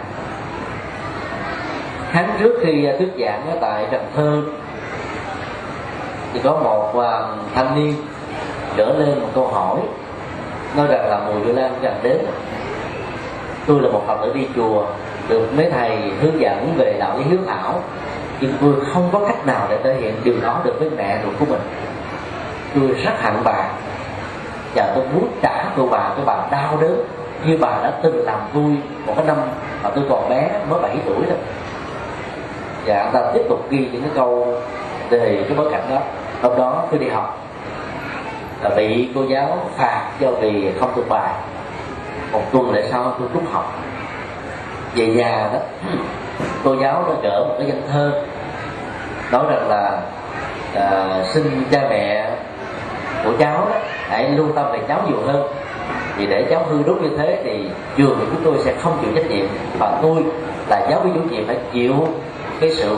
[2.13, 4.41] tháng trước khi à, thuyết giảng ở tại Cần Thơ,
[6.33, 7.21] thì có một à,
[7.55, 7.95] thanh niên
[8.77, 9.77] trở lên một câu hỏi,
[10.75, 12.17] nói rằng là mùa Vu Lan gần đến,
[13.67, 14.85] tôi là một phật tử đi chùa,
[15.29, 17.81] được mấy thầy hướng dẫn về đạo lý hiếu thảo,
[18.41, 21.33] nhưng tôi không có cách nào để thể hiện điều đó được với mẹ ruột
[21.39, 21.61] của mình.
[22.75, 23.69] Tôi rất hận bà,
[24.75, 27.05] và tôi muốn trả cô bà cho bà đau đớn
[27.45, 29.37] như bà đã từng làm vui một cái năm
[29.83, 31.37] mà tôi còn bé mới 7 tuổi thôi
[32.85, 34.55] và anh ta tiếp tục ghi những cái câu
[35.09, 35.99] về cái bối cảnh đó.
[36.41, 37.47] Hôm đó tôi đi học
[38.63, 41.33] là bị cô giáo phạt do vì không thuộc bài.
[42.31, 43.79] Một tuần lễ sau tôi rút học.
[44.95, 45.59] Về nhà đó
[46.63, 48.23] cô giáo đã gỡ một cái danh thơ
[49.31, 50.01] nói rằng là
[50.75, 52.31] à, xin cha mẹ
[53.25, 53.75] của cháu đó
[54.07, 55.47] hãy lưu tâm về cháu nhiều hơn.
[56.17, 59.11] Vì để cháu hư đúc như thế thì trường của chúng tôi sẽ không chịu
[59.15, 59.45] trách nhiệm
[59.79, 60.23] và tôi
[60.69, 61.93] là giáo viên chủ nhiệm phải chịu
[62.61, 62.97] cái sự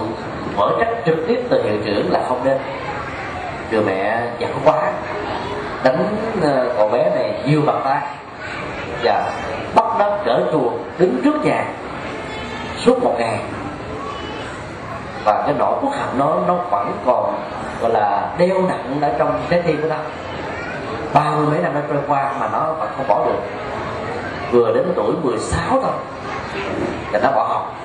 [0.55, 2.57] mở trách trực tiếp từ hiệu trưởng là không nên.
[3.71, 4.91] Người mẹ giận quá
[5.83, 8.01] đánh ờ, cậu bé này nhiều bàn tay
[9.03, 9.31] và
[9.75, 11.65] bắt nó trở chuồng đứng trước nhà
[12.77, 13.39] suốt một ngày.
[15.25, 17.35] Và cái nỗi quốc hận nó nó vẫn còn,
[17.81, 19.95] gọi là, đeo nặng ở trong trái tim của nó.
[21.13, 23.39] Ba mươi mấy năm nó trôi qua mà nó vẫn không bỏ được.
[24.51, 25.91] Vừa đến tuổi 16 thôi,
[27.11, 27.75] là nó bỏ học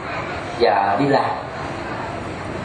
[0.60, 1.47] và đi làm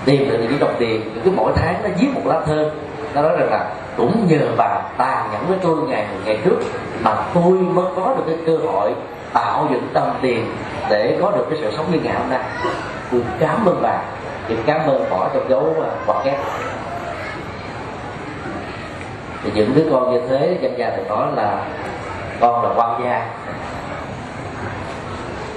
[0.06, 2.72] tìm được những đồng tiền cứ mỗi tháng nó viết một lá thơ.
[3.16, 6.58] Nó nói rằng là, cũng nhờ bà tàn nhẫn với tôi ngày ngày trước,
[7.02, 8.94] mà tôi mới có được cái cơ hội
[9.34, 10.46] tạo dựng tâm tiền
[10.90, 12.40] để có được cái sự sống như ngày hôm nay.
[13.12, 14.02] Tôi cảm ơn bà,
[14.48, 16.40] thì cảm ơn bỏ trong dấu à, quạt kép
[19.44, 21.66] thì những đứa con như thế dân gia thì nói là,
[22.40, 23.26] con là quan gia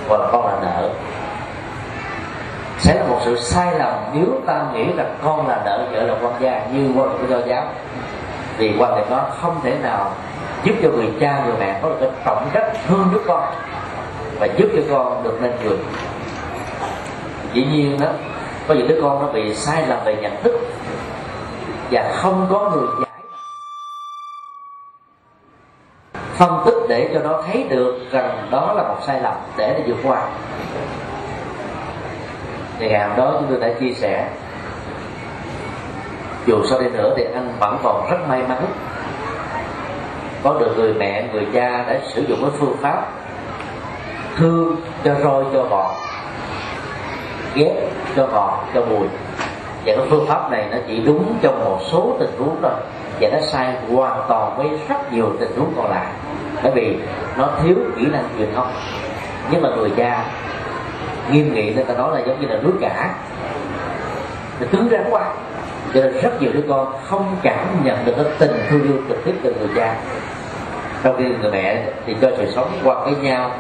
[0.08, 0.88] hoặc là con là nợ
[2.86, 6.14] sẽ là một sự sai lầm nếu ta nghĩ rằng con là nợ vợ là
[6.22, 7.64] quan gia như quan của do giáo.
[8.58, 10.12] Vì quan điểm đó không thể nào
[10.64, 13.54] giúp cho người cha, người mẹ có được cái trọng trách thương đứa con
[14.38, 15.76] và giúp cho con được nên người.
[17.52, 18.06] Dĩ nhiên đó,
[18.68, 20.52] có những đứa con nó bị sai lầm về nhận thức
[21.90, 23.22] và không có người giải
[26.36, 29.84] phân tích để cho nó thấy được rằng đó là một sai lầm để nó
[29.86, 30.28] vượt qua
[32.78, 34.28] ngày hôm đó chúng tôi đã chia sẻ.
[36.46, 38.64] Dù sao đi nữa thì anh vẫn còn rất may mắn.
[40.42, 43.06] Có được người mẹ, người cha đã sử dụng cái phương pháp
[44.36, 45.94] thương cho roi cho bò
[47.54, 49.08] ghét cho bò, cho mùi.
[49.84, 52.72] Và cái phương pháp này nó chỉ đúng trong một số tình huống thôi.
[53.20, 56.06] Và nó sai hoàn toàn với rất nhiều tình huống còn lại.
[56.62, 56.98] Bởi vì
[57.36, 58.72] nó thiếu kỹ năng truyền thông.
[59.50, 60.24] Nhưng mà người cha
[61.32, 63.14] nghiêm nghị người ta nói là giống như là nước cả
[64.60, 65.32] nó cứng rắn quá.
[65.94, 69.24] Cho nên rất nhiều đứa con không cảm nhận được cái tình thương yêu trực
[69.24, 69.94] tiếp từ người cha.
[71.02, 73.50] Trong khi người mẹ thì cho sự sống qua cái nhau,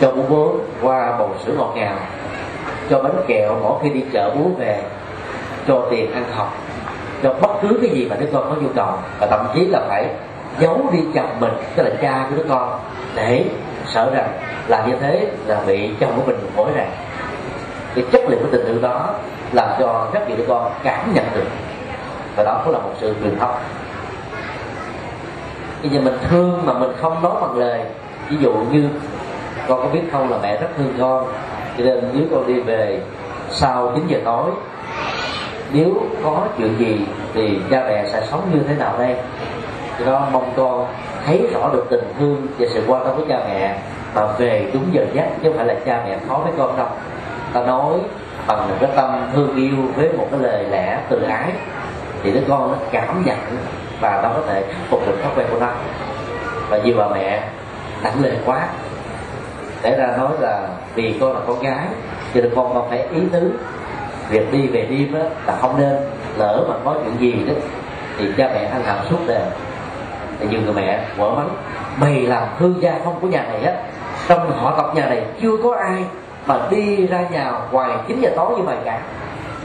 [0.00, 1.96] cho bú bố qua bầu sữa ngọt ngào,
[2.90, 4.82] cho bánh kẹo mỗi khi đi chợ bú về,
[5.68, 6.56] cho tiền ăn học,
[7.22, 8.92] cho bất cứ cái gì mà đứa con có nhu cầu.
[9.20, 10.06] Và thậm chí là phải
[10.60, 12.80] giấu đi chồng mình, tức là cha của đứa con,
[13.14, 13.44] để
[13.86, 14.28] sợ rằng
[14.68, 16.90] làm như thế là bị chồng của mình hối rằng
[17.94, 19.14] cái chất liệu của tình yêu đó
[19.52, 21.46] làm cho các vị đứa con cảm nhận được.
[22.36, 23.54] Và đó cũng là một sự truyền thông
[25.84, 27.80] bây giờ mình thương mà mình không nói bằng lời.
[28.28, 28.88] Ví dụ như
[29.68, 31.26] con có biết không là mẹ rất thương con.
[31.78, 33.00] Cho nên nếu con đi về
[33.50, 34.50] sau 9 giờ tối,
[35.72, 35.90] nếu
[36.24, 39.16] có chuyện gì thì cha mẹ sẽ sống như thế nào đây?
[39.98, 40.86] Do đó mong con
[41.26, 43.78] thấy rõ được tình thương và sự quan tâm của cha mẹ
[44.14, 46.88] mà về đúng giờ giấc, chứ không phải là cha mẹ khó với con đâu.
[47.52, 47.94] Ta nói
[48.46, 51.52] bằng một cái tâm thương yêu với một cái lời lẽ từ ái,
[52.22, 53.38] thì đứa con nó cảm nhận
[54.00, 55.68] và nó có thể phục được thói quen của nó.
[56.68, 57.42] Và nhiều bà mẹ
[58.02, 58.68] nặng lời quá
[59.82, 61.84] để ra nói là vì con là con gái
[62.34, 63.52] cho nên con còn phải ý tứ.
[64.28, 65.96] Việc đi về đêm đó là không nên,
[66.36, 67.54] lỡ mà có chuyện gì đó,
[68.18, 69.42] thì cha mẹ ăn hàng suốt đời
[70.40, 71.48] thì nhiều người mẹ quở mắng
[71.96, 73.72] mày làm thương gia không của nhà này á
[74.28, 76.04] trong họ tộc nhà này, chưa có ai
[76.46, 79.00] mà đi ra nhà ngoài 9 giờ tối như vậy cả.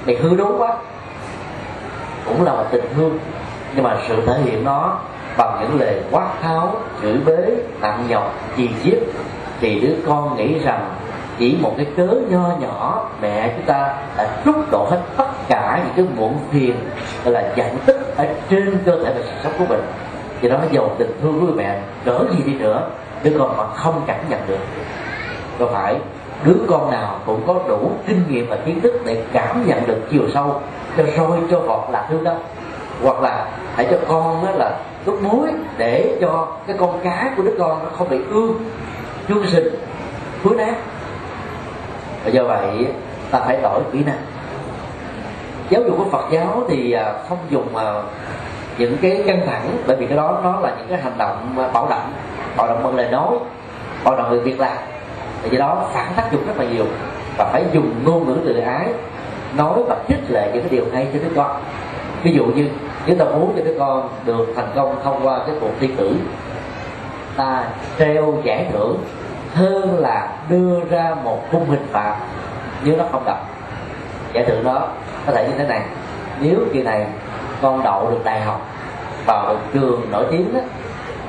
[0.05, 0.74] Mày hư đốn quá.
[2.26, 3.20] Cũng là một tình thương,
[3.76, 4.97] nhưng mà sự thể hiện nó
[5.38, 8.99] bằng những lời quát tháo, chửi bới nặng nhọc, chì chiết,
[9.62, 10.89] thì đứa con nghĩ rằng
[11.39, 15.82] chỉ một cái cớ nho nhỏ, mẹ chúng ta đã trút đổ hết tất cả
[15.84, 16.76] những cái muộn phiền,
[17.24, 19.82] gọi là giận tích ở trên cơ thể và sự sống của mình.
[20.41, 21.82] Do đó dầu tình thương của mẹ.
[22.05, 22.84] Cỡ gì đi nữa
[23.24, 24.59] đứa con mà không cảm nhận được.
[25.59, 25.95] Có phải
[26.43, 29.97] đứa con nào cũng có đủ kinh nghiệm và kiến thức để cảm nhận được
[30.11, 30.61] chiều sâu
[30.97, 32.38] cho roi cho vọt lạc thương đâu
[33.03, 37.43] hoặc là hãy cho con đó là đút muối để cho cái con cá của
[37.43, 38.53] đứa con nó không bị ương,
[39.28, 39.76] chuông sinh
[40.43, 40.76] thúi nát.
[42.24, 42.88] Và do vậy
[43.32, 44.22] ta phải đổi kỹ năng.
[45.70, 47.93] Giáo dục của Phật giáo thì à, không dùng à,
[48.78, 51.67] những cái căng thẳng, bởi vì cái đó nó là những cái hành động à,
[51.74, 52.13] bảo động
[52.58, 53.36] bảo động bằng lời nói
[54.04, 54.78] bảo động về việc làm.
[55.44, 56.86] Và do đó phản tác dụng rất là nhiều
[57.38, 58.88] và phải dùng ngôn ngữ từ ái
[59.58, 61.62] nói và khích lệ những cái điều hay cho đứa con.
[62.24, 62.70] Ví dụ như
[63.06, 66.14] nếu ta muốn cho đứa con được thành công thông qua cái cuộc thi cử
[67.38, 67.64] ta
[68.00, 68.98] treo giải thưởng
[69.54, 72.16] hơn là đưa ra một khung hình phạt
[72.84, 73.50] nếu nó không đọc.
[74.34, 74.88] Giải thưởng đó
[75.26, 75.82] có thể như thế này
[76.42, 77.06] nếu kỳ này
[77.62, 78.62] con đậu được đại học
[79.26, 80.60] vào được trường nổi tiếng đó,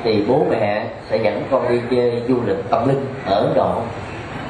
[0.05, 3.74] thì bố mẹ sẽ dẫn con đi chơi du lịch tâm linh ở Ấn Độ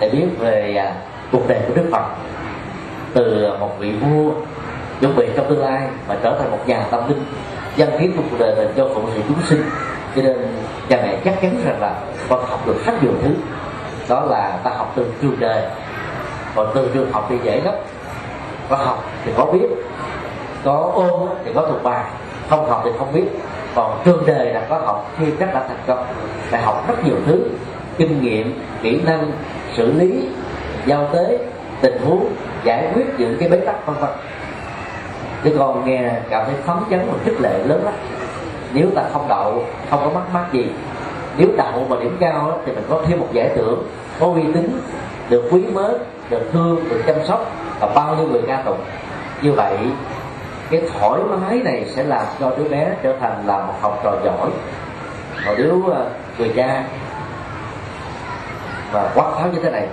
[0.00, 0.92] để biết về à,
[1.32, 2.04] cuộc đời của Đức Phật.
[3.14, 4.30] Từ một vị vua
[5.00, 7.24] chuẩn bị trong tương lai mà trở thành một nhà tâm linh,
[7.76, 9.62] dân hiến cuộc đời mình cho phụng sự chúng sinh.
[10.16, 10.36] Cho nên
[10.88, 11.94] cha mẹ chắc chắn rằng là
[12.28, 13.30] con học được rất nhiều thứ.
[14.08, 15.62] Đó là ta học từ trường đời.
[16.54, 17.74] Còn từ trường học thì dễ lắm.
[18.68, 19.66] Có học thì có biết,
[20.64, 22.04] có ôn thì có thuộc bài.
[22.50, 23.24] Không học thì không biết
[23.74, 26.06] còn trường đời là có học khi rất là thành công.
[26.50, 27.44] Phải học rất nhiều thứ,
[27.96, 29.32] kinh nghiệm, kỹ năng,
[29.76, 30.28] xử lý,
[30.86, 31.38] giao tế,
[31.80, 32.28] tình huống,
[32.64, 34.10] giải quyết những cái bế tắc, vân vân.
[35.44, 37.94] Chứ còn nghe cảm thấy phấn chấn và khích lệ lớn lắm.
[38.72, 40.66] Nếu ta không đậu, không có mắc mắc gì,
[41.36, 43.82] nếu đậu mà điểm cao thì mình có thêm một giải thưởng.
[44.20, 44.80] Có uy tín,
[45.28, 45.90] được quý mến,
[46.30, 48.80] được thương, được chăm sóc và bao nhiêu người ca tụng.
[49.42, 49.76] Như vậy
[50.70, 54.12] cái thoải mái này sẽ làm cho đứa bé trở thành là một học trò
[54.24, 54.50] giỏi.
[55.46, 56.06] Còn nếu ờ,
[56.38, 56.84] người cha
[58.92, 59.86] và quát tháo như thế này,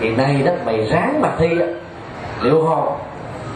[0.00, 1.48] hiện nay đó, mày ráng mà thi
[2.40, 2.92] liệu hồn,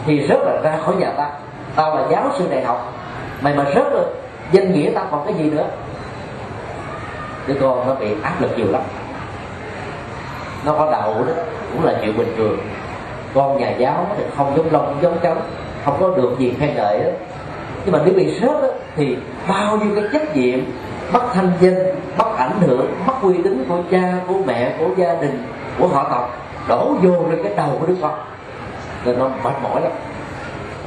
[0.05, 1.29] thì rất là ra khỏi nhà ta.
[1.75, 2.93] Tao là giáo sư đại học,
[3.41, 4.05] mày mà rớt rồi
[4.51, 5.65] danh nghĩa tao còn cái gì nữa?
[7.47, 8.81] Đứa con nó bị áp lực nhiều lắm.
[10.65, 11.33] Nó có đậu đó,
[11.73, 12.57] cũng là chuyện bình thường.
[13.33, 15.41] Con nhà giáo thì không giống lông giống trống
[15.85, 17.09] không có được gì khen ngợi đó
[17.85, 19.17] nhưng mà nếu bị sớt đó, thì
[19.47, 20.59] bao nhiêu cái trách nhiệm
[21.13, 25.13] mất thanh danh mất ảnh hưởng mất uy tín của cha của mẹ của gia
[25.13, 25.43] đình
[25.79, 28.13] của họ tộc đổ vô lên cái đầu của đứa con
[29.05, 29.91] nên nó mệt mỏi lắm.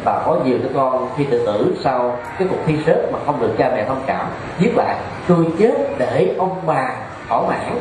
[0.04, 3.40] Và có nhiều đứa con khi tự tử sau cái cuộc thi sớt mà không
[3.40, 4.26] được cha mẹ thông cảm
[4.58, 4.96] viết lại
[5.28, 6.90] tôi chết để ông bà
[7.28, 7.78] thỏa mãn.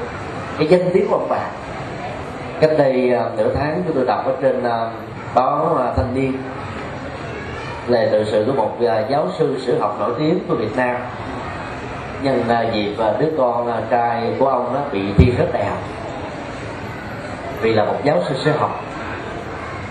[0.58, 1.40] Cái danh tiếng của ông bà.
[2.60, 4.92] Cách đây uh, nửa tháng chúng tôi đọc ở trên uh,
[5.36, 6.34] báo uh, thanh niên
[7.88, 10.96] lời tự sự của một à, giáo sư, sử học nổi tiếng của Việt Nam.
[12.22, 15.80] Nhân dịp đứa con à, trai của ông đó bị thi rớt đại học.
[17.62, 18.84] Vì là một giáo sư sử học.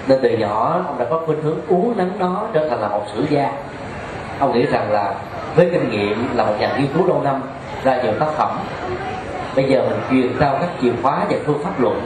[0.08, 3.02] Nên từ nhỏ, ông đã có khuynh hướng uống nắng nó trở thành là một
[3.14, 3.52] sử gia.
[4.38, 5.14] Ông nghĩ rằng là
[5.56, 7.42] với kinh nghiệm là một nhà nghiên cứu lâu năm,
[7.84, 8.58] ra nhiều tác phẩm,
[9.56, 12.02] bây giờ mình truyền trao các chìa khóa và phương pháp luận,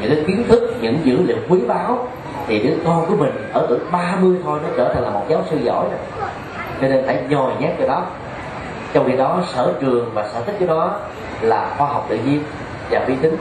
[0.00, 2.08] những cái kiến thức, những dữ liệu quý báu
[2.48, 5.42] thì đứa con của mình ở tuổi 30 thôi nó trở thành là một giáo
[5.50, 6.28] sư giỏi rồi
[6.80, 8.04] cho nên phải nhồi nhét cái đó.
[8.92, 10.96] Trong khi đó sở trường và sở thích cái đó
[11.40, 12.42] là khoa học tự nhiên
[12.90, 13.36] và vi tính.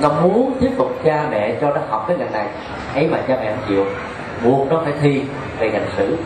[0.00, 2.46] Nó muốn tiếp tục cha mẹ cho nó học cái ngành này
[2.94, 3.84] ấy mà cha mẹ không chịu.
[4.44, 5.22] Buộc nó phải thi
[5.58, 6.16] về ngành sử.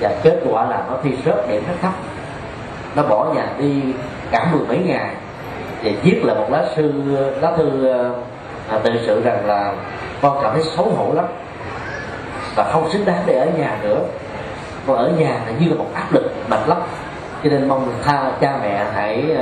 [0.00, 1.92] Và kết quả là nó thi rớt điểm rất thấp.
[2.96, 3.82] Nó bỏ nhà đi
[4.30, 5.14] cả mười mấy ngày
[5.82, 6.92] và viết là một lá sư
[7.40, 7.88] lá thư
[8.70, 9.74] à, tự sự rằng là
[10.22, 11.24] con cảm thấy xấu hổ lắm.
[12.54, 14.00] Và không xứng đáng để ở nhà nữa.
[14.86, 16.78] Con ở nhà là như là một áp lực mạnh lắm.
[17.44, 19.36] Cho nên mong tha cha mẹ hãy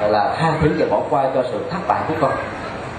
[0.00, 2.32] à, là tha thứ và bỏ qua cho sự thất bại của con.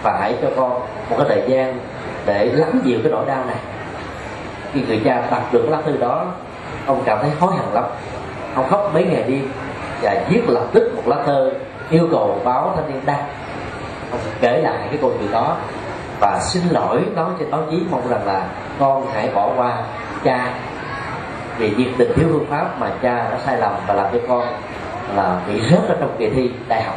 [0.03, 0.69] Và hãy cho con
[1.09, 1.79] một cái thời gian
[2.25, 3.57] để lắng dịu cái nỗi đau này.
[4.73, 6.25] Khi người cha đọc được lá thư đó,
[6.85, 7.83] ông cảm thấy hối hận lắm.
[8.55, 9.49] Ông khóc mấy ngày đêm
[10.01, 11.51] và viết lập tức một lá thơ
[11.89, 13.23] yêu cầu báo thanh niên đăng.
[14.11, 15.55] Ông kể lại cái câu chuyện đó
[16.23, 18.45] và xin lỗi nói cho báo chí mong rằng là
[18.79, 19.77] con hãy bỏ qua
[20.23, 20.53] cha.
[21.57, 24.47] Vì nhiệt tình thiếu phương pháp mà cha đã sai lầm và làm cho con
[25.15, 26.95] là bị rớt ở trong kỳ thi đại học.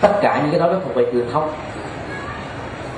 [0.00, 1.50] Tất cả những cái đó nó thuộc về truyền thông.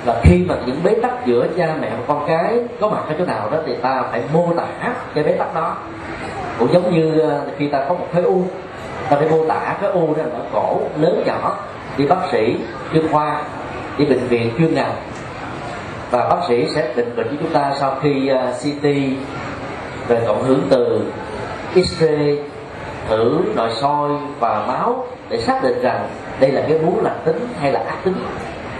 [0.04, 3.14] Và khi mà những bế tắc giữa cha mẹ và con cái có mặt ở
[3.18, 4.66] chỗ nào đó thì ta phải mô tả
[5.14, 5.76] cái bế tắc đó.
[6.58, 8.42] Cũng giống như ờ, khi ta có một khối u,
[9.10, 11.56] ta phải mô tả cái u đó ở cổ lớn nhỏ.
[11.96, 12.56] Đi bác sĩ,
[12.92, 13.42] chuyên khoa
[13.98, 14.94] với bệnh viện chuyên ngành
[16.10, 18.84] và bác sĩ sẽ định bệnh cho chúng ta sau khi à, uh, CT
[20.08, 21.00] về cộng hưởng từ
[21.74, 22.36] X-ray
[23.08, 26.08] thử nội soi và máu để xác định rằng
[26.40, 28.14] đây là cái bú lành tính hay là ác tính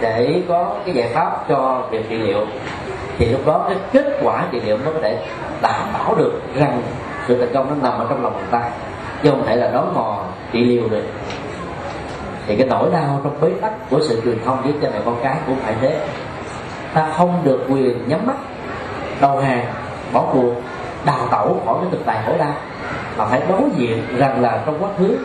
[0.01, 2.45] để có cái giải pháp cho việc trị liệu.
[3.17, 5.17] Thì lúc đó cái kết quả trị liệu mới có thể
[5.61, 6.81] đảm bảo được rằng
[7.27, 8.69] sự thành công nó nằm ở trong lòng người ta
[9.23, 11.03] chứ không thể là đón mò trị liệu được
[12.49, 15.15] thì cái nỗi đau trong bế tắc của sự truyền thông với cha mẹ con
[15.23, 15.99] cái cũng phải thế.
[16.93, 18.35] Ta không được quyền nhắm mắt,
[19.21, 19.65] đầu hàng,
[20.13, 20.53] bỏ cuộc,
[21.05, 22.53] đào tẩu khỏi cái thực tại khổ đau,
[23.17, 25.17] mà phải đối diện rằng là trong quá khứ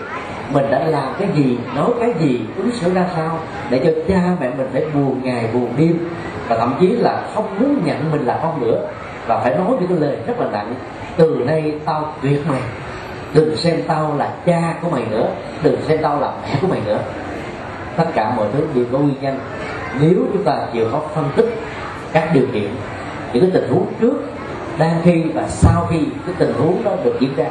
[0.52, 3.38] mình đã làm cái gì, nói cái gì, ứng xử ra sao
[3.70, 6.08] để cho cha mẹ mình phải buồn ngày buồn đêm
[6.48, 8.88] và thậm chí là không muốn nhận mình là con nữa
[9.26, 10.74] và phải nói những cái lời rất là nặng,
[11.16, 12.60] từ nay tao tuyệt mày
[13.34, 15.28] đừng xem tao là cha của mày nữa.
[15.62, 16.98] Đừng xem tao là mẹ của mày nữa.
[17.96, 19.38] Tất cả mọi thứ đều có nguyên nhân.
[20.00, 21.58] Nếu chúng ta chịu khó phân tích
[22.12, 22.70] các điều kiện,
[23.32, 24.14] những cái tình huống trước,
[24.78, 27.44] đang khi và sau khi cái tình huống đó được diễn ra,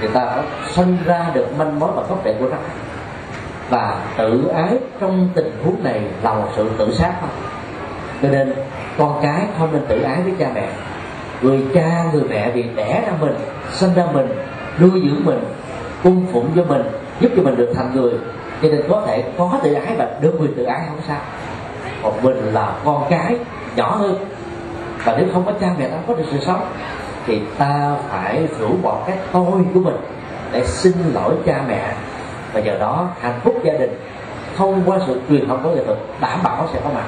[0.00, 2.56] thì ta có sinh ra được manh mối và gốc rễ của nó.
[3.70, 7.30] Và tự ái trong tình huống này là một sự tự sát thôi.
[8.22, 8.54] Cho nên,
[8.98, 10.68] con cái không nên tự ái với cha mẹ.
[11.42, 13.34] Người cha, người mẹ vì đẻ ra mình,
[13.70, 14.28] sinh ra mình
[14.80, 15.44] nuôi dưỡng mình,
[16.02, 16.82] cung phụng cho mình,
[17.20, 18.12] giúp cho mình được thành người.
[18.62, 21.20] Cho nên có thể có tự ái và được quyền tự ái không sao.
[22.02, 23.36] Còn mình là con cái
[23.76, 24.26] nhỏ hơn.
[25.04, 26.60] Và nếu không có cha mẹ, ta có được sự sống.
[27.26, 29.96] Thì ta phải rũ bỏ cái tôi của mình
[30.52, 31.94] để xin lỗi cha mẹ.
[32.52, 34.00] Và giờ đó, hạnh phúc gia đình
[34.56, 37.04] thông qua sự truyền thông của nghệ thuật đảm bảo sẽ có mặt.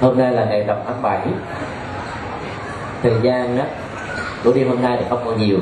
[0.00, 1.20] Hôm nay là ngày rằm tháng 7
[3.02, 3.64] thời gian đó
[4.44, 5.58] buổi đêm hôm nay thì không còn nhiều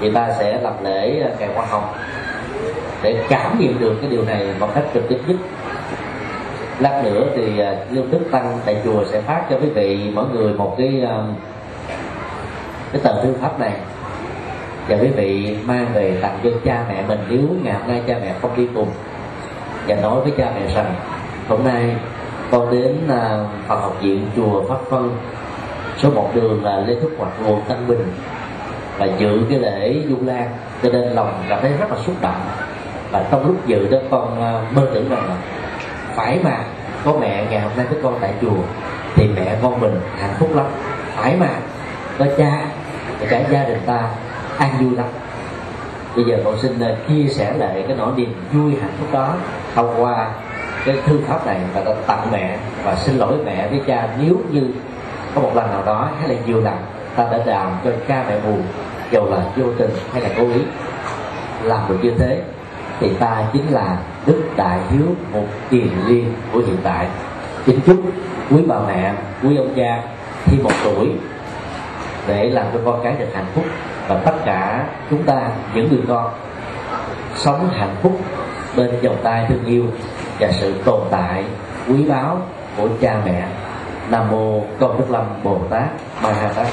[0.00, 1.94] thì ta sẽ làm lễ ngày hoa học
[3.02, 5.36] để cảm nghiệm được cái điều này một cách trực tiếp nhất.
[6.78, 10.24] Lát nữa thì à, lương đức tăng tại chùa sẽ phát cho quý vị mỗi
[10.32, 11.16] người một cái à,
[12.92, 13.72] cái tờ thư pháp này.
[14.88, 18.14] Và quý vị mang về tặng cho cha mẹ mình nếu ngày hôm nay cha
[18.22, 18.88] mẹ không đi cùng
[19.88, 20.94] và nói với cha mẹ rằng
[21.48, 21.96] hôm nay
[22.50, 25.10] con đến à, phòng học viện chùa Pháp Vân
[25.98, 28.12] số một đường là Lê Thúc Hoạt nguồn Tân Bình
[29.00, 30.48] và dự cái lễ du lan.
[30.82, 32.40] Cho nên lòng cảm thấy rất là xúc động.
[33.10, 35.36] Và trong lúc dự đó, con ờ, mơ tưởng rằng là
[36.14, 36.58] phải mà
[37.04, 38.62] có mẹ ngày hôm nay với con tại chùa,
[39.14, 40.66] thì mẹ con mình hạnh phúc lắm.
[41.16, 41.48] Phải mà
[42.18, 42.62] có cha
[43.20, 44.00] và cả gia đình ta
[44.58, 45.06] an vui lắm.
[46.16, 49.34] Bây giờ con xin ờ, chia sẻ lại cái nỗi niềm vui hạnh phúc đó
[49.74, 50.28] thông qua
[50.84, 54.08] cái thư pháp này và ta tặng mẹ và xin lỗi mẹ với cha.
[54.22, 54.62] Nếu như
[55.34, 56.76] có một lần nào đó hay là nhiều lần
[57.16, 58.62] ta đã làm cho cha mẹ buồn
[59.10, 60.60] dầu là vô tình hay là cố ý,
[61.62, 62.42] làm được như thế,
[63.00, 63.96] thì ta chính là
[64.26, 67.06] đức đại hiếu một kiền liên của hiện tại.
[67.66, 67.96] Chính chúc
[68.50, 70.02] quý bà mẹ, quý ông cha
[70.44, 71.10] thêm một tuổi
[72.26, 73.64] để làm cho con cái được hạnh phúc
[74.08, 76.30] và tất cả chúng ta, những người con,
[77.36, 78.20] sống hạnh phúc
[78.76, 79.84] bên vòng tay thương yêu
[80.40, 81.44] và sự tồn tại
[81.88, 82.38] quý báu
[82.76, 83.46] của cha mẹ.
[84.10, 85.88] Nam mô công đức lâm bồ tát.
[86.22, 86.66] Ma ha tát.